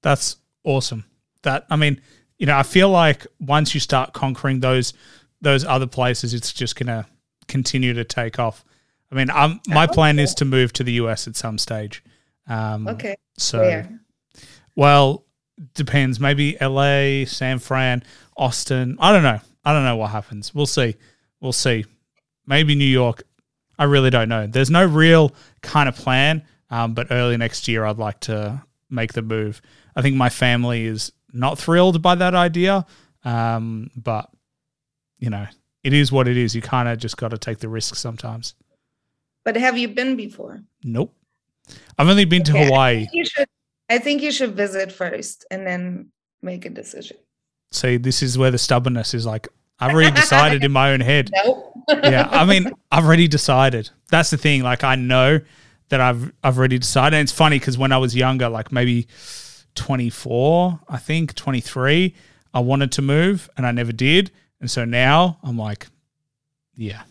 [0.02, 1.06] That's awesome.
[1.44, 2.02] That I mean,
[2.38, 4.94] you know, I feel like once you start conquering those
[5.42, 7.08] those other places, it's just gonna
[7.48, 8.64] continue to take off.
[9.12, 12.04] I mean, um, my hope plan is to move to the US at some stage.
[12.48, 13.16] Um, Okay.
[13.38, 14.00] So, Where?
[14.76, 15.26] well,
[15.74, 16.20] depends.
[16.20, 18.04] Maybe LA, San Fran,
[18.38, 18.98] Austin.
[19.00, 19.40] I don't know.
[19.66, 20.54] I don't know what happens.
[20.56, 20.96] We'll see.
[21.40, 21.86] We'll see.
[22.46, 23.24] Maybe New York.
[23.82, 24.46] I really don't know.
[24.46, 26.44] There's no real kind of plan.
[26.70, 28.62] Um, but early next year, I'd like to
[28.92, 29.60] make the move.
[29.96, 32.86] I think my family is not thrilled by that idea.
[33.26, 34.30] Um, but
[35.18, 35.48] you know,
[35.84, 36.56] it is what it is.
[36.56, 38.54] You kind of just got to take the risk sometimes.
[39.44, 40.62] But have you been before?
[40.84, 41.14] Nope.
[41.98, 43.00] I've only been to Okay, I Hawaii.
[43.00, 43.48] think You should.
[43.90, 46.12] I think you should visit first and then
[46.44, 47.18] make a decision.
[47.72, 49.48] See, this is where the stubbornness is like,
[49.82, 51.32] I've already decided in my own head.
[51.44, 51.68] Nope.
[52.04, 52.30] Yeah.
[52.32, 53.90] I mean, I've already decided.
[54.12, 54.62] That's the thing.
[54.62, 55.42] Like, I know
[55.90, 57.18] that I've, I've already decided.
[57.18, 59.08] And it's funny because when I was younger, like maybe
[59.76, 62.14] 24, I think, 23,
[62.54, 64.32] I wanted to move and I never did.
[64.62, 65.88] And so now I'm like,
[66.76, 67.02] yeah,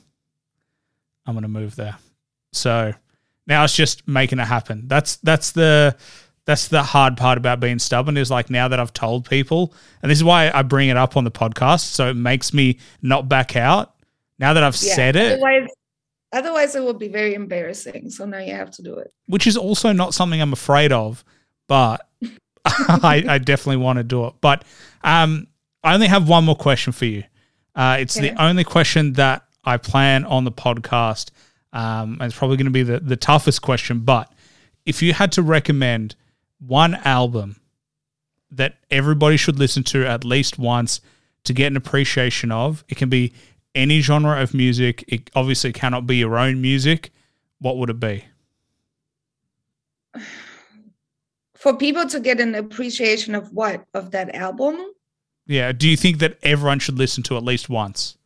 [1.26, 1.96] I'm going to move there.
[2.52, 2.94] So
[3.46, 4.84] now it's just making it happen.
[4.86, 5.96] That's, that's the,
[6.46, 10.10] that's the hard part about being stubborn is like now that I've told people, and
[10.10, 11.80] this is why I bring it up on the podcast.
[11.80, 13.94] So it makes me not back out.
[14.38, 15.68] Now that I've Yeah, said it, Otherwise,
[16.32, 18.10] otherwise it would be very embarrassing.
[18.10, 19.12] So now you have to do it.
[19.26, 21.24] which is also not something I'm afraid of,
[21.68, 22.06] but
[22.64, 24.34] I, I definitely want to do it.
[24.40, 24.64] But
[25.04, 25.46] um,
[25.84, 27.24] I only have one more question for you.
[27.74, 31.30] Uh, it's the only question that I plan on the podcast.
[31.72, 34.00] Um, and it's probably going to be the, the toughest question.
[34.00, 34.32] But
[34.86, 36.16] if you had to recommend
[36.66, 37.56] one album
[38.50, 41.00] that everybody should listen to at least once
[41.44, 43.32] to get an appreciation of, it can be
[43.74, 45.04] any genre of music.
[45.08, 47.12] It obviously cannot be your own music.
[47.60, 48.24] What would it be?
[51.54, 54.78] For people to get an appreciation of what of that album,
[55.46, 55.72] Yeah.
[55.72, 58.16] Do you think that everyone should listen to at least once?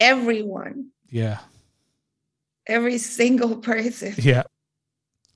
[0.00, 1.40] everyone, Yeah.
[2.66, 4.14] every single person.
[4.16, 4.44] Yeah.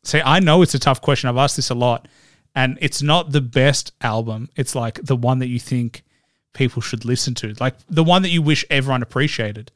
[0.05, 1.29] See, I know it's a tough question.
[1.29, 2.09] I've asked this a lot,
[2.55, 4.49] and it's not the best album.
[4.57, 6.03] It's like the one that you think
[6.55, 9.71] people should listen to, like the one that you wish everyone appreciated.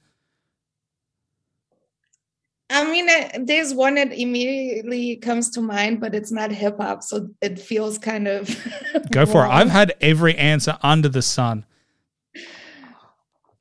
[2.69, 7.05] I mean, uh, there's one that immediately comes to mind, but it's not hip hop,
[7.05, 8.49] so it feels kind of
[9.13, 9.49] Go for it.
[9.49, 11.65] I've had every answer under the sun.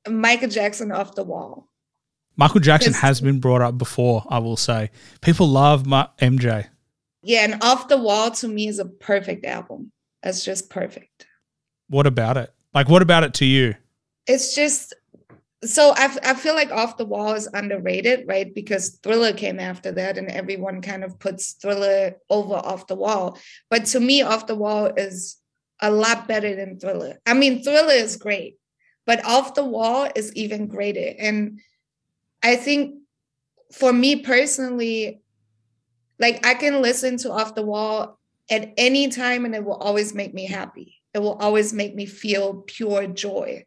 [0.10, 1.70] Michael Jackson off the wall.
[2.38, 4.92] Michael Jackson has been brought up before, I will say.
[5.22, 6.68] People love my MJ.
[7.24, 9.92] Yeah, and off the wall to me is a perfect album.
[10.22, 11.26] It's just perfect.
[11.88, 12.54] What about it?
[12.74, 13.76] Like, what about it to you?
[14.28, 14.94] It's just
[15.64, 18.54] so I, I feel like off the wall is underrated, right?
[18.54, 23.40] Because Thriller came after that, and everyone kind of puts Thriller over off the wall.
[23.70, 25.38] But to me, off the wall is
[25.82, 27.20] a lot better than Thriller.
[27.26, 28.58] I mean, Thriller is great,
[29.06, 31.16] but off the wall is even greater.
[31.20, 31.60] And
[32.46, 33.00] I think
[33.74, 35.20] for me personally,
[36.20, 38.20] like I can listen to Off the Wall
[38.52, 41.02] at any time and it will always make me happy.
[41.16, 43.66] It will always make me feel pure joy.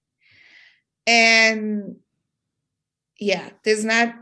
[1.08, 1.96] And
[3.18, 4.14] yeah, there's not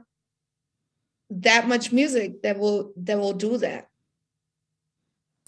[1.28, 3.88] that much music that will that will do that.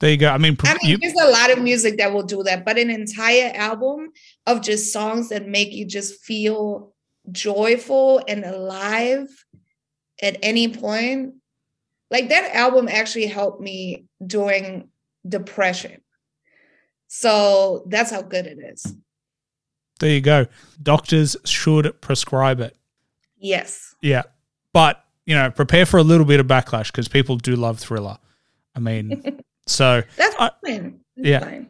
[0.01, 0.29] There you go.
[0.29, 2.79] I mean, I mean, you, there's a lot of music that will do that, but
[2.79, 4.11] an entire album
[4.47, 6.93] of just songs that make you just feel
[7.31, 9.29] joyful and alive
[10.23, 11.35] at any point.
[12.11, 14.89] Like that album actually helped me during
[15.29, 16.01] depression.
[17.09, 18.95] So that's how good it is.
[20.01, 20.47] there you go.
[20.83, 22.77] Doctors should prescribe it.
[23.39, 23.95] Yes.
[24.03, 24.23] Yeah.
[24.73, 28.19] But, you know, prepare for a little bit of backlash because people do love thriller.
[28.75, 30.51] I mean, so That's fine.
[30.65, 31.41] That's yeah.
[31.41, 31.69] fine.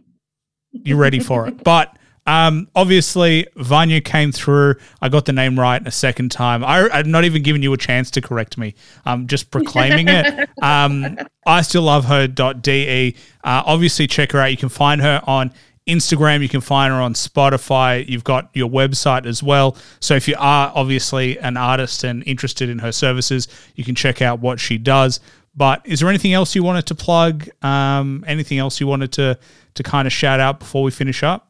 [0.72, 1.62] you're ready for it.
[1.64, 1.97] But
[2.28, 4.74] um, obviously, Wanja came through.
[5.00, 6.62] I got the name right a second time.
[6.62, 8.74] I, I'm not even giving you a chance to correct me.
[9.06, 10.50] I'm just proclaiming it.
[10.60, 11.16] Um,
[11.46, 12.26] I still love her.
[12.26, 13.14] De.
[13.44, 14.50] Uh, obviously, check her out.
[14.50, 15.52] You can find her on
[15.86, 16.42] Instagram.
[16.42, 18.06] You can find her on Spotify.
[18.06, 19.76] You've got your website as well.
[20.00, 24.20] So if you are obviously an artist and interested in her services, you can check
[24.20, 25.20] out what she does.
[25.56, 27.48] But is there anything else you wanted to plug?
[27.62, 29.38] Um, anything else you wanted to
[29.74, 31.47] to kind of shout out before we finish up?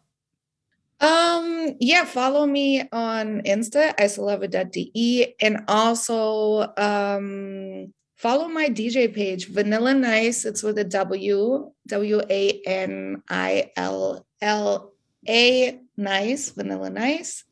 [1.00, 9.94] Um, yeah, follow me on Insta, isolove.de, and also um follow my DJ page, Wanilla
[9.94, 10.44] Nice.
[10.44, 14.92] It's with a W, W A N I L L
[15.28, 17.44] A Nice, Wanilla Nice.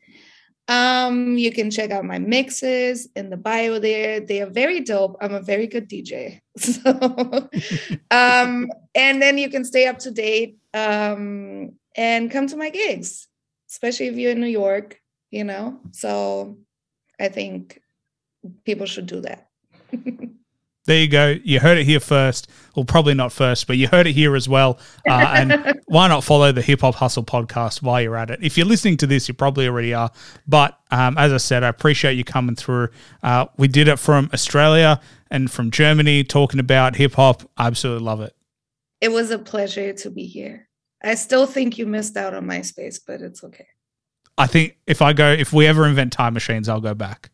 [0.68, 4.18] Um, you can check out my mixes in the bio there.
[4.18, 5.16] They are very dope.
[5.20, 6.40] I'm a very good DJ.
[6.59, 6.90] So
[8.11, 13.28] um, and then you can stay up to date um and come to my gigs,
[13.76, 15.78] especially if you're in New York, you know.
[15.92, 16.56] So
[17.20, 17.78] I think
[18.64, 19.50] people should do that.
[20.86, 21.34] There you go.
[21.42, 22.48] You heard it here first.
[22.76, 24.78] Well, probably not first, but you heard it here as well.
[25.10, 28.38] Uh, and why not follow the Hip Hop Hustle podcast while you're at it?
[28.40, 30.12] If you're listening to this, you probably already are.
[30.46, 32.90] But um, as I said, I appreciate you coming through.
[33.20, 37.42] Uh, we did it from Australia and from Germany, talking about hip hop.
[37.56, 38.36] I absolutely love it.
[39.00, 40.65] It was a pleasure to be here.
[41.03, 43.66] I still think you missed out on MySpace, but it's okay.
[44.38, 47.30] I think if I go, if we ever invent time machines, I'll go back.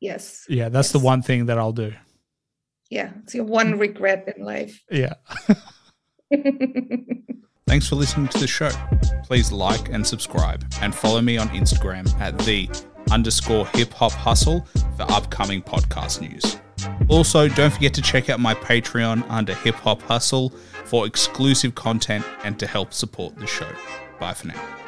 [0.00, 0.46] Yes.
[0.48, 1.92] Yeah, that's the one thing that I'll do.
[2.90, 3.12] Yeah.
[3.22, 4.82] It's your one regret in life.
[4.90, 5.14] Yeah.
[7.66, 8.70] Thanks for listening to the show.
[9.24, 12.68] Please like and subscribe and follow me on Instagram at the
[13.10, 14.66] underscore hip hop hustle
[14.96, 16.58] for upcoming podcast news.
[17.08, 20.52] Also, don't forget to check out my Patreon under hip hop hustle
[20.92, 23.66] for exclusive content and to help support the show.
[24.20, 24.81] Bye for now.